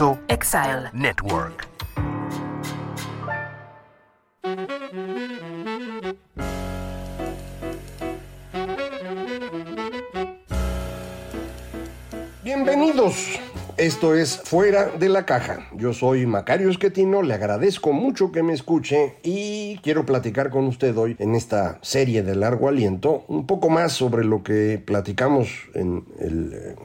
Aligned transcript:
Exile. 0.00 0.90
Network. 0.92 1.66
Bienvenidos. 12.44 13.40
Esto 13.76 14.14
es 14.14 14.40
Fuera 14.44 14.86
de 14.86 15.08
la 15.08 15.26
Caja. 15.26 15.68
Yo 15.74 15.92
soy 15.92 16.26
Macario 16.26 16.70
Esquetino, 16.70 17.22
le 17.22 17.34
agradezco 17.34 17.92
mucho 17.92 18.30
que 18.30 18.44
me 18.44 18.52
escuche 18.52 19.16
y 19.24 19.78
quiero 19.82 20.06
platicar 20.06 20.50
con 20.50 20.66
usted 20.66 20.96
hoy 20.96 21.16
en 21.18 21.34
esta 21.34 21.78
serie 21.82 22.22
de 22.22 22.36
largo 22.36 22.68
aliento 22.68 23.24
un 23.26 23.46
poco 23.46 23.68
más 23.68 23.94
sobre 23.94 24.24
lo 24.24 24.44
que 24.44 24.80
platicamos 24.84 25.48
en 25.74 26.04
el 26.20 26.52
eh, 26.54 26.76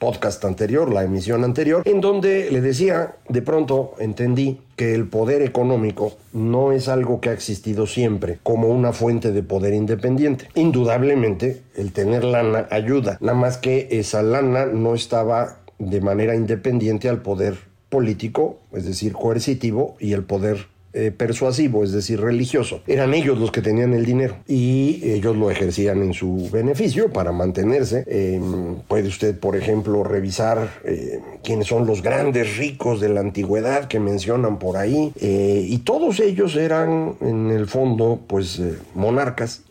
podcast 0.00 0.44
anterior, 0.46 0.92
la 0.92 1.04
emisión 1.04 1.44
anterior, 1.44 1.82
en 1.84 2.00
donde 2.00 2.50
le 2.50 2.60
decía, 2.60 3.16
de 3.28 3.42
pronto 3.42 3.94
entendí 4.00 4.58
que 4.74 4.94
el 4.94 5.06
poder 5.06 5.42
económico 5.42 6.14
no 6.32 6.72
es 6.72 6.88
algo 6.88 7.20
que 7.20 7.28
ha 7.28 7.34
existido 7.34 7.86
siempre 7.86 8.38
como 8.42 8.68
una 8.68 8.92
fuente 8.92 9.30
de 9.30 9.42
poder 9.42 9.74
independiente. 9.74 10.48
Indudablemente, 10.54 11.62
el 11.76 11.92
tener 11.92 12.24
lana 12.24 12.66
ayuda, 12.70 13.18
nada 13.20 13.38
más 13.38 13.58
que 13.58 13.88
esa 13.92 14.22
lana 14.22 14.64
no 14.64 14.94
estaba 14.94 15.58
de 15.78 16.00
manera 16.00 16.34
independiente 16.34 17.10
al 17.10 17.20
poder 17.20 17.58
político, 17.90 18.58
es 18.72 18.86
decir, 18.86 19.12
coercitivo, 19.12 19.96
y 20.00 20.14
el 20.14 20.24
poder 20.24 20.68
eh, 20.92 21.12
persuasivo, 21.12 21.84
es 21.84 21.92
decir, 21.92 22.20
religioso. 22.20 22.82
Eran 22.86 23.14
ellos 23.14 23.38
los 23.38 23.52
que 23.52 23.62
tenían 23.62 23.94
el 23.94 24.04
dinero 24.04 24.36
y 24.48 25.00
ellos 25.04 25.36
lo 25.36 25.50
ejercían 25.50 26.02
en 26.02 26.12
su 26.12 26.48
beneficio 26.50 27.12
para 27.12 27.32
mantenerse. 27.32 28.04
Eh, 28.06 28.40
puede 28.88 29.08
usted, 29.08 29.38
por 29.38 29.56
ejemplo, 29.56 30.02
revisar 30.02 30.68
eh, 30.84 31.20
quiénes 31.44 31.68
son 31.68 31.86
los 31.86 32.02
grandes 32.02 32.56
ricos 32.56 33.00
de 33.00 33.08
la 33.08 33.20
antigüedad 33.20 33.86
que 33.86 34.00
mencionan 34.00 34.58
por 34.58 34.76
ahí 34.76 35.12
eh, 35.20 35.64
y 35.66 35.78
todos 35.78 36.20
ellos 36.20 36.56
eran 36.56 37.14
en 37.20 37.50
el 37.50 37.66
fondo 37.66 38.20
pues 38.26 38.60
monarcas. 38.94 39.62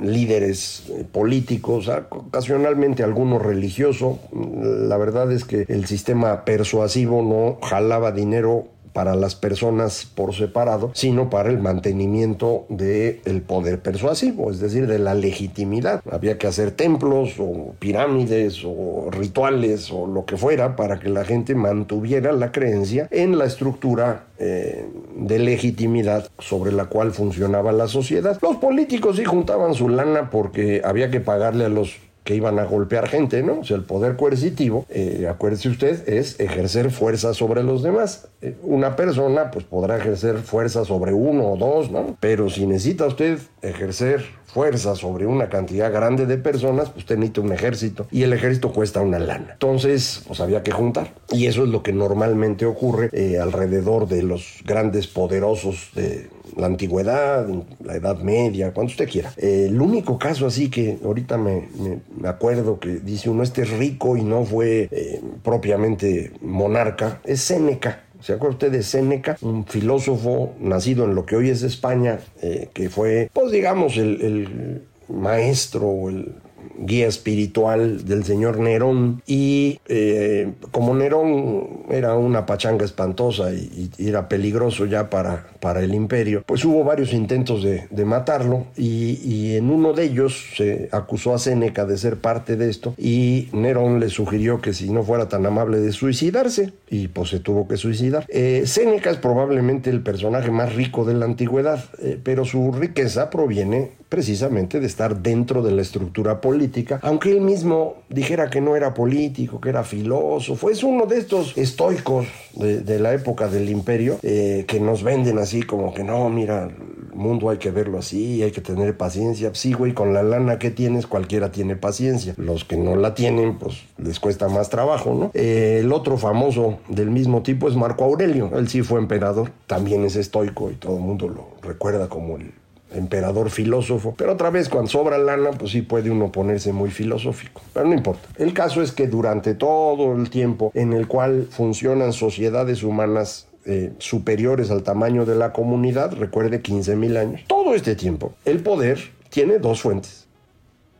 líderes 0.00 0.84
políticos, 1.10 1.90
ocasionalmente 2.10 3.02
algunos 3.02 3.42
religiosos. 3.42 4.18
La 4.32 4.96
verdad 4.96 5.32
es 5.32 5.44
que 5.44 5.64
el 5.68 5.86
sistema 5.86 6.44
persuasivo 6.44 7.22
no 7.22 7.58
jalaba 7.66 8.12
dinero 8.12 8.68
para 8.98 9.14
las 9.14 9.36
personas 9.36 10.10
por 10.12 10.34
separado, 10.34 10.90
sino 10.92 11.30
para 11.30 11.50
el 11.50 11.60
mantenimiento 11.60 12.66
del 12.68 13.20
el 13.26 13.42
poder 13.42 13.78
persuasivo, 13.78 14.50
es 14.50 14.58
decir, 14.58 14.88
de 14.88 14.98
la 14.98 15.14
legitimidad. 15.14 16.02
Había 16.10 16.36
que 16.36 16.48
hacer 16.48 16.72
templos 16.72 17.34
o 17.38 17.76
pirámides 17.78 18.64
o 18.64 19.08
rituales 19.12 19.92
o 19.92 20.08
lo 20.08 20.24
que 20.24 20.36
fuera 20.36 20.74
para 20.74 20.98
que 20.98 21.10
la 21.10 21.24
gente 21.24 21.54
mantuviera 21.54 22.32
la 22.32 22.50
creencia 22.50 23.06
en 23.12 23.38
la 23.38 23.44
estructura 23.44 24.24
eh, 24.40 24.84
de 25.14 25.38
legitimidad 25.38 26.28
sobre 26.40 26.72
la 26.72 26.86
cual 26.86 27.12
funcionaba 27.12 27.70
la 27.70 27.86
sociedad. 27.86 28.36
Los 28.42 28.56
políticos 28.56 29.14
sí 29.14 29.24
juntaban 29.24 29.74
su 29.74 29.88
lana 29.88 30.28
porque 30.28 30.82
había 30.84 31.08
que 31.08 31.20
pagarle 31.20 31.66
a 31.66 31.68
los 31.68 32.07
que 32.28 32.34
iban 32.34 32.58
a 32.58 32.64
golpear 32.64 33.08
gente, 33.08 33.42
¿no? 33.42 33.60
O 33.60 33.64
sea, 33.64 33.78
el 33.78 33.84
poder 33.84 34.16
coercitivo, 34.16 34.84
eh, 34.90 35.26
acuérdese 35.30 35.70
usted, 35.70 36.06
es 36.06 36.38
ejercer 36.38 36.90
fuerza 36.90 37.32
sobre 37.32 37.62
los 37.62 37.82
demás. 37.82 38.28
Eh, 38.42 38.54
una 38.64 38.96
persona, 38.96 39.50
pues 39.50 39.64
podrá 39.64 39.96
ejercer 39.96 40.36
fuerza 40.36 40.84
sobre 40.84 41.14
uno 41.14 41.52
o 41.52 41.56
dos, 41.56 41.90
¿no? 41.90 42.18
Pero 42.20 42.50
si 42.50 42.66
necesita 42.66 43.06
usted 43.06 43.38
ejercer 43.62 44.26
fuerza 44.58 44.96
sobre 44.96 45.24
una 45.24 45.48
cantidad 45.48 45.92
grande 45.92 46.26
de 46.26 46.36
personas, 46.36 46.86
pues 46.90 47.04
usted 47.04 47.16
necesita 47.16 47.42
un 47.42 47.52
ejército 47.52 48.08
y 48.10 48.24
el 48.24 48.32
ejército 48.32 48.72
cuesta 48.72 49.00
una 49.00 49.20
lana. 49.20 49.50
Entonces, 49.52 50.24
pues 50.26 50.40
había 50.40 50.64
que 50.64 50.72
juntar. 50.72 51.14
Y 51.30 51.46
eso 51.46 51.62
es 51.62 51.68
lo 51.68 51.84
que 51.84 51.92
normalmente 51.92 52.66
ocurre 52.66 53.08
eh, 53.12 53.38
alrededor 53.38 54.08
de 54.08 54.24
los 54.24 54.64
grandes 54.66 55.06
poderosos 55.06 55.90
de 55.94 56.28
la 56.56 56.66
antigüedad, 56.66 57.46
la 57.84 57.94
Edad 57.94 58.18
Media, 58.18 58.72
cuando 58.72 58.90
usted 58.90 59.08
quiera. 59.08 59.32
Eh, 59.36 59.66
el 59.68 59.80
único 59.80 60.18
caso 60.18 60.44
así 60.48 60.70
que 60.70 60.98
ahorita 61.04 61.38
me, 61.38 61.68
me- 61.78 62.00
me 62.20 62.28
acuerdo 62.28 62.80
que 62.80 62.96
dice 62.98 63.30
uno, 63.30 63.44
este 63.44 63.62
es 63.62 63.70
rico 63.70 64.16
y 64.16 64.24
no 64.24 64.44
fue 64.44 64.88
eh, 64.90 65.20
propiamente 65.44 66.32
monarca, 66.42 67.20
es 67.24 67.42
Séneca. 67.42 68.00
¿Se 68.20 68.32
acuerda 68.32 68.54
usted 68.54 68.72
de 68.72 68.82
Séneca? 68.82 69.36
Un 69.42 69.64
filósofo 69.64 70.54
nacido 70.58 71.04
en 71.04 71.14
lo 71.14 71.24
que 71.24 71.36
hoy 71.36 71.50
es 71.50 71.62
España, 71.62 72.18
eh, 72.42 72.68
que 72.72 72.90
fue, 72.90 73.30
pues 73.32 73.52
digamos, 73.52 73.96
el, 73.96 74.20
el 74.20 74.82
maestro, 75.08 75.86
o 75.86 76.08
el 76.08 76.32
guía 76.78 77.06
espiritual 77.06 78.04
del 78.04 78.24
señor 78.24 78.58
Nerón. 78.58 79.22
Y 79.26 79.80
eh, 79.88 80.52
como 80.70 80.94
Nerón 80.94 81.86
era 81.90 82.14
una 82.14 82.46
pachanga 82.46 82.84
espantosa 82.84 83.52
y, 83.52 83.90
y 83.98 84.08
era 84.08 84.28
peligroso 84.28 84.86
ya 84.86 85.10
para, 85.10 85.46
para 85.60 85.82
el 85.82 85.94
imperio, 85.94 86.42
pues 86.46 86.64
hubo 86.64 86.84
varios 86.84 87.12
intentos 87.12 87.62
de, 87.62 87.86
de 87.90 88.04
matarlo. 88.04 88.66
Y, 88.76 89.20
y 89.24 89.56
en 89.56 89.70
uno 89.70 89.92
de 89.92 90.04
ellos 90.04 90.54
se 90.56 90.88
acusó 90.92 91.34
a 91.34 91.38
Séneca 91.38 91.84
de 91.84 91.98
ser 91.98 92.16
parte 92.16 92.56
de 92.56 92.70
esto 92.70 92.94
y 92.96 93.48
Nerón 93.52 94.00
le 94.00 94.08
sugirió 94.08 94.60
que 94.60 94.72
si 94.72 94.90
no 94.90 95.02
fuera 95.02 95.28
tan 95.28 95.46
amable 95.46 95.78
de 95.78 95.92
suicidarse 95.92 96.72
y 96.88 97.08
pues 97.08 97.30
se 97.30 97.40
tuvo 97.40 97.68
que 97.68 97.76
suicidar. 97.76 98.24
Eh, 98.28 98.62
Séneca 98.66 99.10
es 99.10 99.18
probablemente 99.18 99.90
el 99.90 100.02
personaje 100.02 100.50
más 100.50 100.74
rico 100.74 101.04
de 101.04 101.14
la 101.14 101.24
antigüedad, 101.24 101.84
eh, 102.02 102.18
pero 102.22 102.44
su 102.44 102.72
riqueza 102.72 103.30
proviene 103.30 103.92
precisamente 104.08 104.80
de 104.80 104.86
estar 104.86 105.22
dentro 105.22 105.62
de 105.62 105.72
la 105.72 105.82
estructura 105.82 106.40
política, 106.40 106.67
aunque 107.02 107.30
él 107.30 107.40
mismo 107.40 107.96
dijera 108.08 108.50
que 108.50 108.60
no 108.60 108.76
era 108.76 108.94
político, 108.94 109.60
que 109.60 109.68
era 109.68 109.84
filósofo, 109.84 110.70
es 110.70 110.82
uno 110.82 111.06
de 111.06 111.18
estos 111.18 111.56
estoicos 111.56 112.26
de, 112.54 112.98
la 112.98 113.12
época 113.14 113.48
del 113.48 113.68
imperio 113.70 114.18
eh, 114.22 114.64
que 114.66 114.80
nos 114.80 115.02
venden 115.02 115.38
así 115.38 115.62
como 115.62 115.94
que 115.94 116.02
no, 116.02 116.28
mira, 116.28 116.64
el 116.64 117.14
mundo 117.14 117.50
hay 117.50 117.58
que 117.58 117.70
verlo 117.70 117.98
así, 117.98 118.42
hay 118.42 118.50
que 118.50 118.60
tener 118.60 118.96
paciencia, 118.96 119.50
sí, 119.54 119.72
güey, 119.72 119.92
con 119.92 120.12
la 120.14 120.22
lana 120.22 120.58
que 120.58 120.70
tienes 120.70 121.06
cualquiera 121.06 121.52
tiene 121.52 121.76
paciencia, 121.76 122.34
los 122.36 122.64
que 122.64 122.76
no 122.76 122.96
la 122.96 123.14
tienen 123.14 123.58
pues 123.58 123.84
les 123.98 124.18
cuesta 124.18 124.48
más 124.48 124.70
trabajo, 124.70 125.14
¿no? 125.14 125.30
Eh, 125.34 125.78
el 125.80 125.92
otro 125.92 126.18
famoso 126.18 126.78
del 126.88 127.10
mismo 127.10 127.42
tipo 127.42 127.68
es 127.68 127.76
Marco 127.76 128.04
Aurelio, 128.04 128.50
él 128.56 128.68
sí 128.68 128.82
fue 128.82 128.98
emperador, 128.98 129.50
también 129.66 130.04
es 130.04 130.16
estoico 130.16 130.70
y 130.70 130.74
todo 130.74 130.96
el 130.96 131.02
mundo 131.02 131.28
lo 131.28 131.48
recuerda 131.62 132.08
como 132.08 132.36
el 132.36 132.52
emperador 132.92 133.50
filósofo. 133.50 134.14
Pero 134.16 134.32
otra 134.32 134.50
vez, 134.50 134.68
cuando 134.68 134.90
sobra 134.90 135.18
lana, 135.18 135.50
pues 135.50 135.72
sí 135.72 135.82
puede 135.82 136.10
uno 136.10 136.32
ponerse 136.32 136.72
muy 136.72 136.90
filosófico. 136.90 137.60
Pero 137.72 137.86
no 137.86 137.94
importa. 137.94 138.28
El 138.36 138.52
caso 138.52 138.82
es 138.82 138.92
que 138.92 139.06
durante 139.06 139.54
todo 139.54 140.16
el 140.16 140.30
tiempo 140.30 140.70
en 140.74 140.92
el 140.92 141.06
cual 141.06 141.48
funcionan 141.50 142.12
sociedades 142.12 142.82
humanas 142.82 143.48
eh, 143.64 143.92
superiores 143.98 144.70
al 144.70 144.82
tamaño 144.82 145.26
de 145.26 145.34
la 145.34 145.52
comunidad, 145.52 146.14
recuerde 146.14 146.62
15 146.62 146.96
mil 146.96 147.16
años, 147.16 147.42
todo 147.46 147.74
este 147.74 147.94
tiempo, 147.96 148.32
el 148.46 148.62
poder 148.62 148.98
tiene 149.28 149.58
dos 149.58 149.82
fuentes, 149.82 150.26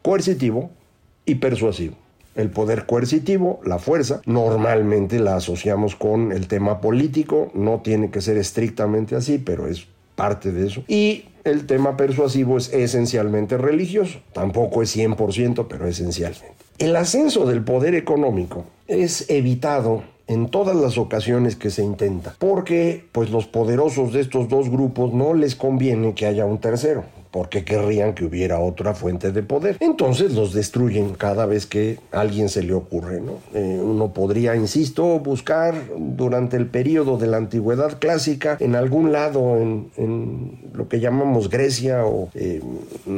coercitivo 0.02 0.70
y 1.24 1.36
persuasivo. 1.36 1.94
El 2.34 2.50
poder 2.50 2.86
coercitivo, 2.86 3.60
la 3.64 3.78
fuerza, 3.78 4.20
normalmente 4.26 5.18
la 5.18 5.36
asociamos 5.36 5.96
con 5.96 6.30
el 6.30 6.46
tema 6.46 6.80
político, 6.80 7.50
no 7.54 7.80
tiene 7.82 8.10
que 8.10 8.20
ser 8.20 8.36
estrictamente 8.36 9.16
así, 9.16 9.38
pero 9.38 9.66
es 9.66 9.88
parte 10.18 10.50
de 10.50 10.66
eso. 10.66 10.82
Y 10.88 11.26
el 11.44 11.64
tema 11.66 11.96
persuasivo 11.96 12.58
es 12.58 12.72
esencialmente 12.74 13.56
religioso, 13.56 14.18
tampoco 14.32 14.82
es 14.82 14.94
100%, 14.94 15.66
pero 15.68 15.86
esencialmente. 15.86 16.56
El 16.78 16.96
ascenso 16.96 17.46
del 17.46 17.62
poder 17.62 17.94
económico 17.94 18.64
es 18.88 19.30
evitado 19.30 20.02
en 20.26 20.48
todas 20.48 20.76
las 20.76 20.98
ocasiones 20.98 21.56
que 21.56 21.70
se 21.70 21.82
intenta, 21.82 22.34
porque 22.38 23.04
pues 23.12 23.30
los 23.30 23.46
poderosos 23.46 24.12
de 24.12 24.20
estos 24.20 24.48
dos 24.48 24.68
grupos 24.68 25.14
no 25.14 25.34
les 25.34 25.54
conviene 25.54 26.14
que 26.14 26.26
haya 26.26 26.44
un 26.44 26.58
tercero. 26.58 27.04
Porque 27.30 27.64
querrían 27.64 28.14
que 28.14 28.24
hubiera 28.24 28.60
otra 28.60 28.94
fuente 28.94 29.32
de 29.32 29.42
poder. 29.42 29.76
Entonces 29.80 30.34
los 30.34 30.52
destruyen 30.52 31.14
cada 31.14 31.46
vez 31.46 31.66
que 31.66 31.98
a 32.12 32.20
alguien 32.20 32.48
se 32.48 32.62
le 32.62 32.74
ocurre. 32.74 33.20
¿no? 33.20 33.34
Eh, 33.54 33.80
uno 33.82 34.12
podría, 34.12 34.56
insisto, 34.56 35.18
buscar 35.18 35.74
durante 35.96 36.56
el 36.56 36.66
periodo 36.66 37.18
de 37.18 37.26
la 37.26 37.36
antigüedad 37.36 37.98
clásica 37.98 38.56
en 38.60 38.74
algún 38.74 39.12
lado 39.12 39.56
en, 39.56 40.58
lo 40.72 40.88
que 40.88 41.00
llamamos 41.00 41.50
Grecia 41.50 42.04
o 42.06 42.30
eh, 42.34 42.60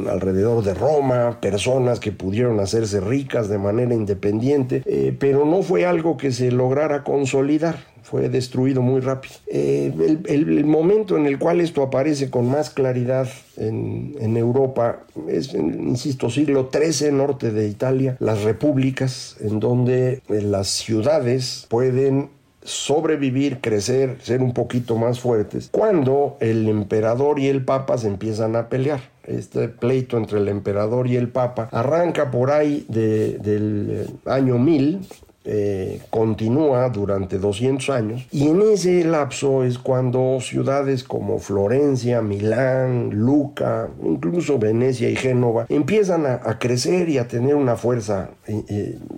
alrededor 0.09 0.63
de 0.63 0.73
Roma, 0.73 1.39
personas 1.41 1.99
que 1.99 2.11
pudieron 2.11 2.59
hacerse 2.59 2.99
ricas 2.99 3.49
de 3.49 3.57
manera 3.57 3.93
independiente, 3.93 4.83
eh, 4.85 5.15
pero 5.17 5.45
no 5.45 5.61
fue 5.61 5.85
algo 5.85 6.17
que 6.17 6.31
se 6.31 6.51
lograra 6.51 7.03
consolidar 7.03 7.90
fue 8.11 8.27
destruido 8.27 8.81
muy 8.81 8.99
rápido. 8.99 9.35
Eh, 9.47 10.19
el, 10.25 10.65
momento 10.65 11.15
en 11.15 11.25
el 11.25 11.39
cual 11.39 11.61
esto 11.61 11.81
aparece 11.81 12.29
con 12.29 12.49
más 12.49 12.69
claridad 12.69 13.29
en, 13.55 14.15
en 14.19 14.35
Europa 14.35 15.03
es, 15.29 15.53
insisto, 15.53 16.29
siglo 16.29 16.69
XIII, 16.71 17.13
norte 17.13 17.51
de 17.51 17.69
Italia, 17.69 18.17
las 18.19 18.43
repúblicas, 18.43 19.37
en 19.39 19.61
donde 19.61 20.21
eh, 20.27 20.41
las 20.41 20.67
ciudades 20.67 21.65
pueden 21.69 22.29
sobrevivir, 22.63 23.61
crecer, 23.61 24.17
ser 24.21 24.41
un 24.41 24.53
poquito 24.53 24.97
más 24.97 25.21
fuertes, 25.21 25.69
cuando 25.71 26.35
el 26.41 26.67
emperador 26.67 27.39
y 27.39 27.47
el 27.47 27.63
papa 27.63 27.97
se 27.97 28.07
empiezan 28.07 28.57
a 28.57 28.67
pelear. 28.67 28.99
Este 29.23 29.69
pleito 29.69 30.17
entre 30.17 30.39
el 30.39 30.49
emperador 30.49 31.07
y 31.07 31.15
el 31.15 31.29
papa 31.29 31.69
arranca 31.71 32.29
por 32.29 32.51
ahí 32.51 32.85
del 32.89 34.07
año 34.25 34.57
1000 34.57 35.07
eh, 35.43 36.01
continúa 36.11 36.89
durante 36.89 37.39
200 37.39 37.89
años. 37.89 38.27
Y 38.31 38.47
en 38.47 38.61
ese 38.61 39.03
lapso 39.03 39.63
es 39.63 39.79
cuando 39.79 40.39
ciudades 40.39 41.03
como 41.03 41.39
Florencia, 41.39 42.21
Milán, 42.21 43.09
Luca, 43.11 43.89
incluso 44.03 44.59
Venecia 44.59 45.09
y 45.09 45.15
Génova 45.15 45.65
empiezan 45.69 46.25
a, 46.25 46.59
crecer 46.59 47.09
y 47.09 47.17
a 47.17 47.27
tener 47.27 47.55
una 47.55 47.75
fuerza 47.75 48.29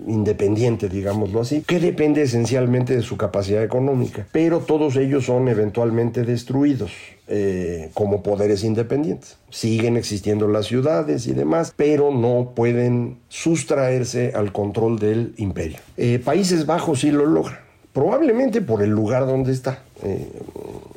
independiente, 0.07 0.89
digámoslo 0.89 1.41
así, 1.41 1.61
que 1.61 1.79
depende 1.79 2.21
esencialmente 2.21 2.95
de 2.95 3.01
su 3.01 3.17
capacidad 3.17 3.63
económica, 3.63 4.27
pero 4.31 4.59
todos 4.59 4.95
ellos 4.95 5.25
son 5.25 5.47
eventualmente 5.47 6.23
destruidos. 6.23 6.91
Eh, 7.29 7.89
como 7.93 8.21
poderes 8.21 8.65
independientes. 8.65 9.37
Siguen 9.49 9.95
existiendo 9.95 10.49
las 10.49 10.65
ciudades 10.65 11.25
y 11.25 11.31
demás, 11.31 11.73
pero 11.73 12.11
no 12.11 12.51
pueden 12.53 13.17
sustraerse 13.29 14.33
al 14.35 14.51
control 14.51 14.99
del 14.99 15.33
imperio. 15.37 15.77
Eh, 15.95 16.19
Países 16.19 16.65
Bajos 16.65 16.99
sí 16.99 17.11
lo 17.11 17.25
logran, 17.25 17.59
probablemente 17.93 18.61
por 18.61 18.83
el 18.83 18.89
lugar 18.89 19.25
donde 19.25 19.53
está. 19.53 19.83
Eh, 20.03 20.27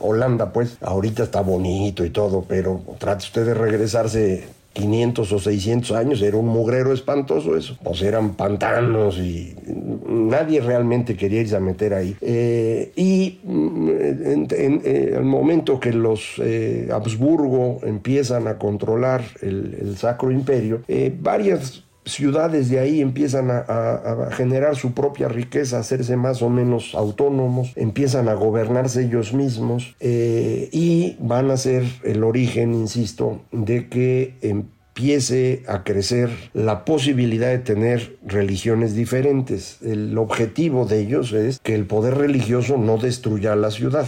Holanda, 0.00 0.52
pues, 0.52 0.78
ahorita 0.80 1.22
está 1.22 1.42
bonito 1.42 2.04
y 2.04 2.10
todo, 2.10 2.44
pero 2.46 2.82
trate 2.98 3.24
usted 3.24 3.46
de 3.46 3.54
regresarse 3.54 4.48
500 4.76 5.32
o 5.32 5.38
600 5.38 5.93
años, 5.93 6.20
era 6.20 6.37
un 6.37 6.49
mugrero 6.49 6.93
espantoso 6.93 7.56
eso. 7.56 7.78
Pues 7.82 8.02
eran 8.02 8.34
pantanos 8.34 9.19
y 9.19 9.56
nadie 10.06 10.61
realmente 10.61 11.17
quería 11.17 11.40
irse 11.40 11.56
a 11.56 11.61
meter 11.61 11.94
ahí. 11.94 12.14
Eh, 12.20 12.93
y 12.94 13.40
mm, 13.43 13.88
en, 13.88 14.81
eh, 14.84 15.14
el 15.17 15.25
momento 15.25 15.81
que 15.81 15.93
los 15.93 16.34
eh, 16.38 16.88
Habsburgo 16.93 17.78
empiezan 17.84 18.46
a 18.49 18.58
controlar 18.58 19.23
el 19.40 19.96
Sacro 19.96 20.31
Imperio, 20.31 20.82
varias 21.20 21.85
ciudades 22.06 22.70
de 22.70 22.78
ahí 22.78 23.00
empiezan 23.00 23.50
a, 23.50 24.30
generar 24.32 24.76
su 24.76 24.92
propia 24.92 25.28
riqueza, 25.28 25.76
a 25.76 25.80
hacerse 25.80 26.16
más 26.16 26.40
o 26.40 26.48
menos 26.48 26.94
autónomos, 26.94 27.72
empiezan 27.76 28.28
a 28.28 28.34
gobernarse 28.34 29.04
ellos 29.04 29.34
mismos 29.34 29.96
eh, 30.00 30.68
y 30.72 31.16
van 31.20 31.50
a 31.50 31.56
ser 31.56 31.84
el 32.04 32.24
origen, 32.24 32.74
insisto, 32.74 33.42
de 33.52 33.88
que 33.88 34.36
empiece 34.40 35.62
a 35.66 35.84
crecer 35.84 36.30
la 36.54 36.84
posibilidad 36.84 37.48
de 37.48 37.58
tener 37.58 38.16
religiones 38.24 38.94
diferentes. 38.94 39.78
El 39.82 40.16
objetivo 40.16 40.86
de 40.86 41.00
ellos 41.00 41.32
es 41.32 41.58
que 41.58 41.74
el 41.74 41.86
poder 41.86 42.14
religioso 42.14 42.78
no 42.78 42.96
destruya 42.96 43.56
la 43.56 43.70
ciudad. 43.70 44.06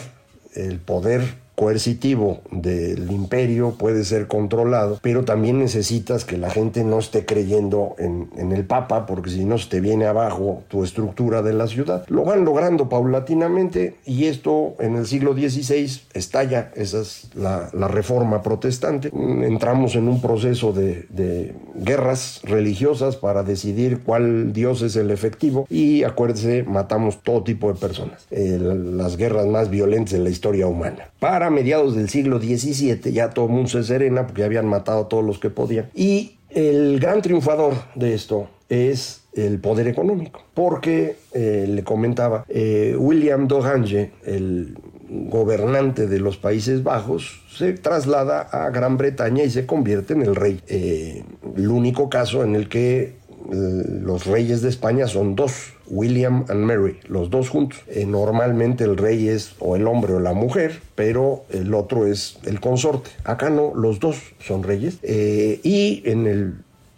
El 0.55 0.79
poder 0.79 1.23
coercitivo 1.59 2.39
del 2.53 3.11
imperio 3.11 3.73
puede 3.73 4.05
ser 4.05 4.29
controlado, 4.29 5.01
pero 5.03 5.25
también 5.25 5.59
necesitas 5.59 6.25
que 6.25 6.39
la 6.39 6.51
gente 6.51 6.85
no 6.85 7.01
esté 7.01 7.27
creyendo 7.27 7.97
en, 7.99 8.29
el 8.53 8.65
Papa, 8.65 9.07
porque 9.07 9.31
si 9.31 9.45
no 9.45 9.59
se 9.59 9.69
te 9.69 9.81
viene 9.81 10.07
abajo 10.07 10.63
tu 10.69 10.85
estructura 10.85 11.43
de 11.43 11.53
la 11.53 11.67
ciudad. 11.67 12.05
Lo 12.07 12.25
van 12.25 12.45
logrando 12.45 12.89
paulatinamente 12.89 13.97
y 14.07 14.27
esto 14.27 14.77
en 14.79 14.95
el 14.95 15.07
siglo 15.07 15.33
XVI 15.33 16.01
estalla, 16.15 16.71
esa 16.77 17.01
es 17.01 17.29
la, 17.35 17.71
reforma 17.89 18.41
protestante. 18.41 19.11
Entramos 19.13 19.97
en 19.97 20.07
un 20.09 20.21
proceso 20.21 20.73
de, 20.73 21.55
guerras 21.75 22.41
religiosas 22.45 23.17
para 23.17 23.43
decidir 23.43 24.03
cuál 24.05 24.53
Dios 24.53 24.83
es 24.83 24.95
el 24.95 25.11
efectivo 25.11 25.67
y 25.69 26.05
acuérdese, 26.05 26.63
matamos 26.63 27.21
todo 27.23 27.43
tipo 27.43 27.73
de 27.73 27.81
personas. 27.81 28.29
Eh, 28.31 28.59
las 28.61 29.17
guerras 29.17 29.47
más 29.47 29.71
violentas 29.71 30.13
de 30.13 30.21
la 30.21 30.31
historia 30.31 30.69
humana. 30.69 31.09
Para 31.21 31.51
mediados 31.51 31.97
del 31.97 32.09
siglo 32.09 32.39
XVII 32.39 33.13
ya 33.13 33.31
todo 33.31 33.47
el 33.47 33.53
mundo 33.53 33.69
se 33.69 33.83
serena 33.83 34.27
porque 34.27 34.45
habían 34.45 34.67
matado 34.67 35.03
a 35.03 35.09
todos 35.09 35.25
los 35.25 35.39
que 35.39 35.51
podían. 35.51 35.91
Y 35.95 36.37
el 36.51 37.01
gran 37.01 37.23
triunfador 37.23 37.75
de 37.95 38.15
esto 38.15 38.49
es 38.69 39.23
el 39.33 39.59
poder 39.61 39.89
económico, 39.89 40.43
porque 40.55 41.17
eh, 41.33 41.67
le 41.69 41.85
comentaba, 41.85 42.45
eh, 42.49 42.95
William 42.99 43.49
Dohange, 43.49 44.11
el 44.25 44.77
gobernante 45.09 46.07
de 46.07 46.21
los 46.21 46.37
Países 46.37 46.83
Bajos, 46.83 47.43
se 47.51 47.73
traslada 47.73 48.41
a 48.41 48.71
Gran 48.71 48.97
Bretaña 48.97 49.45
y 49.45 49.51
se 49.51 49.65
convierte 49.67 50.13
en 50.15 50.23
el 50.23 50.37
rey. 50.37 50.61
Eh, 50.69 51.25
el 51.57 51.69
único 51.69 52.11
caso 52.11 52.45
en 52.45 52.55
el 52.55 52.69
que 52.69 53.17
los 53.51 54.27
reyes 54.27 54.63
de 54.63 54.69
España 54.69 55.07
son 55.07 55.35
dos, 55.35 55.73
William 55.87 56.45
and 56.49 56.65
Mary, 56.65 56.99
los 57.09 57.31
dos 57.31 57.49
juntos. 57.49 57.81
Eh, 57.89 58.05
normalmente 58.07 58.85
el 58.85 58.97
rey 58.97 59.29
es 59.29 59.55
o 59.59 59.77
el 59.77 59.87
hombre 59.87 60.15
o 60.15 60.21
la 60.21 60.35
mujer, 60.35 60.81
pero 60.95 61.45
el 61.51 61.75
otro 61.75 62.07
es 62.07 62.39
el 62.45 62.61
consorte. 62.61 63.11
Acá 63.25 63.51
no, 63.51 63.73
los 63.75 64.01
dos 64.01 64.17
son 64.39 64.63
reyes. 64.63 64.99
Eh, 65.03 65.61
y 65.63 66.03
en 66.05 66.27
el 66.27 66.55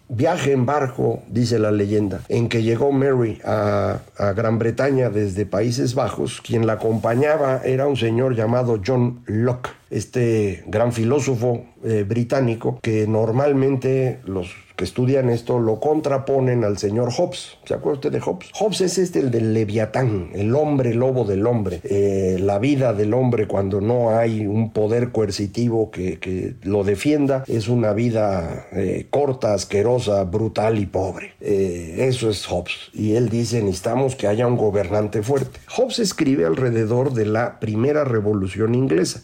viaje 0.09 0.53
en 0.53 0.67
barco, 0.67 1.23
dice 1.29 1.59
la 1.59 1.71
leyenda, 1.71 2.21
en 2.29 2.49
que 2.49 2.63
llegó 2.63 2.91
Mary 2.91 3.41
a, 3.45 4.01
Gran 4.37 4.59
Bretaña 4.59 5.09
desde 5.09 5.47
Países 5.47 5.95
Bajos, 5.95 6.41
quien 6.41 6.67
la 6.67 6.75
acompañaba 6.75 7.63
era 7.65 7.87
un 7.87 7.97
señor 7.97 8.35
llamado 8.35 8.81
John 8.85 9.23
Locke, 9.27 9.71
este 9.91 10.65
gran 10.67 10.93
filósofo 10.93 11.65
eh, 11.83 12.05
británico 12.07 12.79
que 12.83 13.07
normalmente 13.07 14.21
los 14.25 14.51
que 14.77 14.85
estudian 14.85 15.29
esto 15.29 15.59
lo 15.59 15.79
contraponen 15.79 16.65
al 16.65 16.79
señor 16.79 17.11
Hobbes. 17.13 17.59
¿Se 17.65 17.75
acuerda 17.75 17.97
usted 17.97 18.13
de 18.13 18.21
Hobbes? 18.21 18.49
Hobbes 18.55 18.81
es 18.81 18.97
este 18.97 19.19
el 19.21 19.31
del 19.31 19.53
leviatán, 19.53 20.31
el 20.33 20.55
hombre 20.55 20.95
lobo 20.95 21.25
del 21.25 21.47
hombre, 21.47 21.81
eh, 21.85 22.39
la 22.41 22.59
vida 22.59 22.95
del 22.95 23.13
hombre 23.13 23.47
cuando 23.47 23.83
no 23.83 24.17
hay 24.17 24.47
un 24.47 24.73
poder 24.73 25.11
coercitivo 25.11 25.91
que, 25.91 26.55
lo 26.63 26.83
defienda, 26.83 27.45
es 27.47 27.69
una 27.69 27.93
vida 27.93 28.69
eh, 28.73 29.07
corta, 29.11 29.53
asquerosa, 29.53 30.25
brutal 30.25 30.79
y 30.79 30.87
pobre. 30.87 31.35
Eso 31.41 32.31
es 32.31 32.47
Hobbes. 32.47 32.91
Y 32.95 33.17
él 33.17 33.29
dice, 33.29 33.63
necesitamos 33.63 34.17
que 34.17 34.29
haya 34.29 34.47
un 34.47 34.57
gobernante 34.57 35.23
fuerte. 35.23 35.61
Hobbes 35.77 35.99
escribe 35.99 36.47
alrededor 36.47 37.13
de 37.13 37.27
la 37.27 37.61
primera 37.61 38.05
revolución 38.05 38.75
inglesa, 38.75 39.23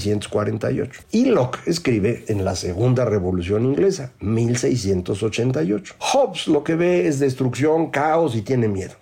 1648. 0.00 1.02
Y 1.12 1.26
Locke 1.26 1.60
escribe 1.66 2.24
en 2.28 2.44
la 2.44 2.56
segunda 2.56 3.04
revolución 3.04 3.64
inglesa, 3.64 4.12
1648. 4.20 5.94
Hobbes 5.98 6.48
lo 6.48 6.64
que 6.64 6.74
ve 6.74 7.06
es 7.06 7.18
destrucción, 7.18 7.90
caos 7.90 8.34
y 8.34 8.42
tiene 8.42 8.68
miedo. 8.68 8.94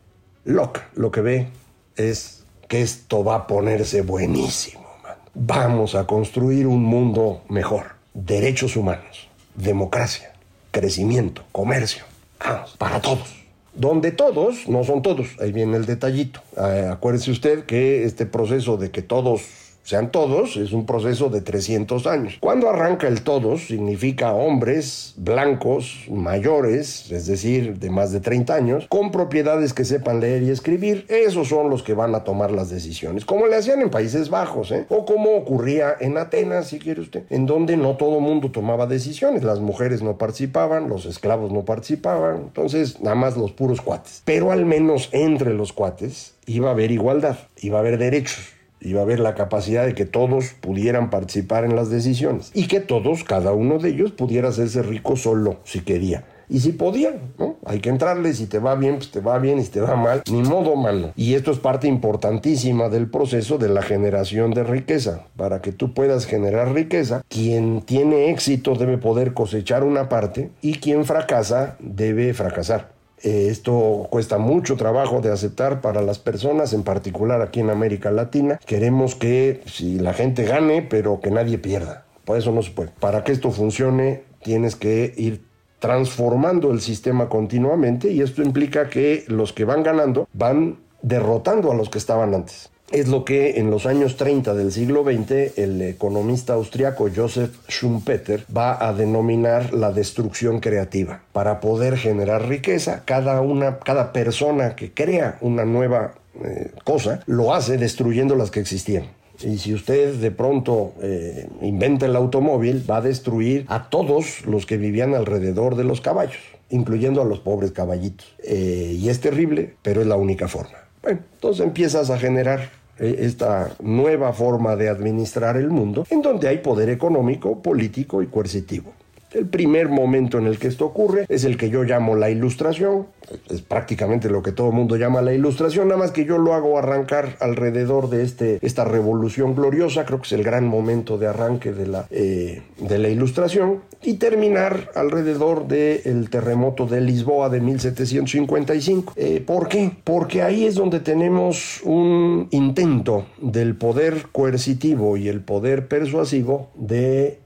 Locke 0.45 0.83
lo 0.95 1.11
que 1.11 1.21
ve 1.21 1.49
es 1.97 2.45
que 2.69 2.83
esto 2.83 3.25
va 3.25 3.37
a 3.37 3.47
ponerse 3.47 4.03
buenísimo. 4.03 4.87
Vamos 5.35 5.95
a 5.95 6.07
construir 6.07 6.67
un 6.67 6.83
mundo 6.83 7.43
mejor. 7.49 7.99
Derechos 8.15 8.77
humanos, 8.77 9.29
democracia, 9.55 10.33
crecimiento, 10.71 11.45
comercio. 11.53 12.05
Vamos, 12.41 12.77
para 12.77 13.01
todos 13.01 13.39
donde 13.79 14.11
todos, 14.11 14.69
no 14.69 14.83
son 14.83 15.03
todos, 15.03 15.29
ahí 15.41 15.53
viene 15.53 15.77
el 15.77 15.87
detallito. 15.87 16.43
Eh, 16.57 16.89
acuérdese 16.91 17.31
usted 17.31 17.65
que 17.65 18.05
este 18.05 18.27
proceso 18.27 18.77
de 18.77 18.91
que 18.91 19.03
todos 19.03 19.43
sean 19.89 20.11
todos, 20.11 20.59
es 20.59 20.75
un 20.75 20.85
proceso 20.85 21.31
de 21.31 21.41
300 21.41 22.07
años. 22.07 22.37
Cuando 22.41 22.69
arranca 22.69 23.09
el 23.09 23.23
todos, 23.23 23.69
significa 23.69 24.35
hombres 24.35 25.15
blancos, 25.17 26.05
mayores, 26.11 27.11
es 27.11 27.27
decir, 27.27 27.79
de 27.79 27.89
más 27.89 28.13
de 28.13 28.21
30 28.21 28.55
años, 28.55 28.87
con 28.91 29.11
propiedades 29.11 29.73
que 29.73 29.87
sepan 29.87 30.21
leer 30.21 30.43
y 30.43 30.51
escribir. 30.51 31.07
Esos 31.09 31.49
son 31.49 31.71
los 31.71 31.83
que 31.83 31.95
van 31.95 32.15
a 32.15 32.23
tomar 32.23 32.51
las 32.51 32.69
decisiones, 32.69 33.25
como 33.25 33.47
le 33.47 33.57
hacían 33.57 33.81
en 33.81 33.89
Países 33.89 34.29
Bajos, 34.29 34.73
¿eh? 34.73 34.85
o 34.91 35.07
como 35.07 35.35
ocurría 35.35 35.97
en 35.99 36.19
Atenas, 36.19 36.67
si 36.67 36.79
quiere 36.79 37.01
usted, 37.01 37.25
en 37.31 37.47
donde 37.47 37.79
no 37.79 37.97
todo 37.97 38.21
mundo 38.21 38.51
tomaba 38.51 38.87
decisiones. 38.87 39.43
Las 39.43 39.61
mujeres 39.61 40.03
no 40.03 40.19
participaban, 40.19 40.91
los 40.91 41.07
esclavos 41.07 41.51
no 41.51 41.65
participaban, 41.65 42.43
entonces 42.43 43.01
nada 43.01 43.17
más 43.17 43.39
los 43.39 43.53
puros 43.53 43.81
cuates. 43.81 44.21
Pero 44.27 44.53
al 44.53 44.67
menos 44.67 45.09
entre 45.13 45.55
los 45.55 45.73
cuates 45.73 46.35
iba 46.45 46.69
a 46.69 46.73
haber 46.73 46.91
igualdad, 46.91 47.39
iba 47.57 47.79
a 47.79 47.81
haber 47.81 47.97
derechos 47.97 48.58
Iba 48.81 49.01
a 49.01 49.03
haber 49.03 49.21
la 49.21 49.35
capacidad 49.35 49.87
de 49.87 49.95
que 49.95 50.05
todos 50.05 50.55
pudieran 50.61 51.11
participar 51.11 51.65
en 51.65 51.77
las 51.77 51.91
decisiones 51.91 52.51
y 52.55 52.69
que 52.69 52.81
todos, 52.81 53.25
cada 53.25 53.53
uno 53.53 53.79
de 53.79 53.91
ellos, 53.91 54.13
pudiera 54.13 54.49
hacerse 54.49 54.83
rico 54.83 55.17
solo 55.17 55.59
si 55.65 55.81
quería. 55.81 56.25
Y 56.51 56.61
si 56.61 56.73
podían, 56.73 57.35
¿no? 57.39 57.57
Hay 57.67 57.81
que 57.81 57.91
entrarle, 57.91 58.33
si 58.33 58.47
te 58.47 58.59
va 58.59 58.75
bien, 58.75 58.97
pues 58.97 59.11
te 59.11 59.21
va 59.21 59.39
bien, 59.39 59.59
y 59.59 59.65
si 59.65 59.71
te 59.71 59.81
va 59.81 59.97
mal, 59.97 60.23
ni 60.31 60.43
modo 60.43 60.77
mano. 60.77 61.13
Y 61.15 61.35
esto 61.35 61.51
es 61.51 61.59
parte 61.59 61.89
importantísima 61.89 62.89
del 62.89 63.11
proceso 63.11 63.59
de 63.59 63.69
la 63.69 63.83
generación 63.83 64.53
de 64.53 64.65
riqueza. 64.65 65.27
Para 65.37 65.61
que 65.61 65.73
tú 65.73 65.93
puedas 65.93 66.25
generar 66.25 66.73
riqueza, 66.73 67.23
quien 67.29 67.83
tiene 67.83 68.31
éxito 68.31 68.75
debe 68.77 68.97
poder 68.97 69.35
cosechar 69.35 69.85
una 69.85 70.09
parte 70.09 70.51
y 70.63 70.75
quien 70.75 71.05
fracasa 71.05 71.77
debe 71.81 72.33
fracasar. 72.33 72.98
Eh, 73.23 73.49
esto 73.51 74.07
cuesta 74.11 74.39
mucho 74.39 74.77
trabajo 74.77 75.21
de 75.21 75.33
aceptar 75.33 75.81
para 75.81 76.03
las 76.03 76.19
personas, 76.19 76.73
en 76.73 76.83
particular 76.83 77.43
aquí 77.43 77.61
en 77.61 77.71
América 77.71 78.11
Latina. 78.11 78.61
Queremos 78.65 79.15
que 79.15 79.63
si 79.67 79.99
la 79.99 80.15
gente 80.15 80.45
gane, 80.45 80.83
pero 80.83 81.21
que 81.21 81.31
nadie 81.31 81.59
pierda. 81.59 82.05
Por 82.25 82.37
eso 82.37 82.53
no 82.53 82.63
se 82.63 82.71
puede. 82.71 82.91
Para 83.01 83.25
que 83.25 83.33
esto 83.33 83.51
funcione, 83.51 84.23
tienes 84.43 84.77
que 84.77 85.15
ir 85.17 85.49
transformando 85.79 86.73
el 86.73 86.81
sistema 86.81 87.29
continuamente 87.29 88.11
y 88.11 88.21
esto 88.21 88.43
implica 88.43 88.91
que 88.91 89.25
los 89.29 89.53
que 89.53 89.65
van 89.65 89.83
ganando 89.83 90.29
van 90.33 90.79
derrotando 91.03 91.71
a 91.71 91.75
los 91.75 91.89
que 91.89 91.99
estaban 91.99 92.35
antes. 92.35 92.71
Es 92.91 93.09
lo 93.09 93.23
que 93.23 93.59
en 93.59 93.71
los 93.71 93.85
años 93.85 94.17
30 94.17 94.55
del 94.55 94.73
siglo 94.73 95.05
XX 95.05 95.59
el 95.59 95.83
economista 95.83 96.55
austriaco 96.55 97.11
Joseph 97.15 97.55
Schumpeter 97.69 98.45
va 98.55 98.87
a 98.87 98.95
denominar 98.95 99.75
la 99.75 99.93
destrucción 99.93 100.61
creativa. 100.61 101.21
Para 101.33 101.61
poder 101.61 101.99
generar 101.99 102.49
riqueza, 102.49 103.03
cada, 103.05 103.43
una, 103.43 103.79
cada 103.81 104.11
persona 104.15 104.75
que 104.75 104.95
crea 104.95 105.37
una 105.43 105.67
nueva 105.67 106.15
eh, 106.43 106.71
cosa 106.83 107.21
lo 107.27 107.53
hace 107.53 107.77
destruyendo 107.77 108.37
las 108.37 108.51
que 108.51 108.61
existían. 108.61 109.05
Y 109.43 109.59
si 109.59 109.75
usted 109.75 110.15
de 110.15 110.31
pronto 110.31 110.95
eh, 111.03 111.47
inventa 111.61 112.07
el 112.07 112.17
automóvil, 112.17 112.91
va 112.91 112.97
a 112.97 113.03
destruir 113.03 113.67
a 113.69 113.91
todos 113.91 114.47
los 114.47 114.65
que 114.65 114.79
vivían 114.79 115.15
alrededor 115.15 115.77
de 115.77 115.85
los 115.85 116.01
caballos, 116.01 116.41
incluyendo 116.71 117.21
a 117.21 117.27
los 117.27 117.41
pobres 117.41 117.73
caballitos. 117.73 118.35
Eh, 118.43 118.97
y 118.99 119.11
es 119.11 119.21
terrible, 119.21 119.75
pero 119.83 120.01
es 120.01 120.07
la 120.07 120.17
única 120.17 120.49
forma. 120.49 120.79
Bueno, 121.03 121.21
entonces 121.35 121.65
empiezas 121.65 122.11
a 122.11 122.19
generar 122.19 122.78
esta 122.99 123.71
nueva 123.81 124.33
forma 124.33 124.77
de 124.77 124.89
administrar 124.89 125.57
el 125.57 125.71
mundo, 125.71 126.07
en 126.11 126.23
donde 126.23 126.49
hay 126.49 126.59
poder 126.59 126.89
económico, 126.89 127.63
político 127.63 128.23
y 128.23 128.27
coercitivo. 128.27 128.93
El 129.33 129.47
primer 129.47 129.89
momento 129.89 130.39
en 130.39 130.47
el 130.47 130.59
que 130.59 130.69
esto 130.69 130.87
ocurre 130.87 131.27
es 131.29 131.45
el 131.45 131.57
que 131.57 131.69
yo 131.69 131.85
llamo 131.85 132.17
la 132.17 132.31
ilustración. 132.31 133.07
Es 133.51 133.61
prácticamente 133.61 134.31
lo 134.31 134.43
que 134.43 134.53
todo 134.53 134.73
mundo 134.73 134.97
llama 134.97 135.21
la 135.21 135.35
ilustración, 135.35 135.89
nada 135.89 136.01
más 136.01 136.13
que 136.13 136.25
yo 136.25 136.39
lo 136.39 136.55
hago 136.55 136.79
arrancar 136.79 137.37
alrededor 137.41 138.09
de 138.09 138.23
este, 138.23 138.59
esta 138.63 138.87
revolución 138.87 139.55
gloriosa. 139.55 140.07
Creo 140.07 140.21
que 140.21 140.27
es 140.27 140.33
el 140.33 140.45
gran 140.45 140.67
momento 140.67 141.19
de 141.19 141.27
arranque 141.27 141.73
de 141.73 141.87
la, 141.87 142.07
eh, 142.11 142.63
de 142.79 142.99
la 142.99 143.09
ilustración. 143.09 143.83
Y 144.03 144.15
terminar 144.15 144.91
alrededor 144.95 145.67
del 145.67 146.31
terremoto 146.31 146.87
de 146.87 147.01
Lisboa 147.01 147.51
de 147.51 147.61
1755. 147.61 149.13
Eh, 149.17 149.43
¿Por 149.45 149.69
qué? 149.69 149.91
Porque 150.05 150.43
ahí 150.43 150.65
es 150.65 150.77
donde 150.77 151.01
tenemos 151.01 151.83
un 151.85 152.49
intento 152.51 153.27
del 153.43 153.75
poder 153.77 154.29
coercitivo 154.33 155.17
y 155.17 155.29
el 155.29 155.41
poder 155.41 155.89
persuasivo 155.89 156.71
de 156.77 157.41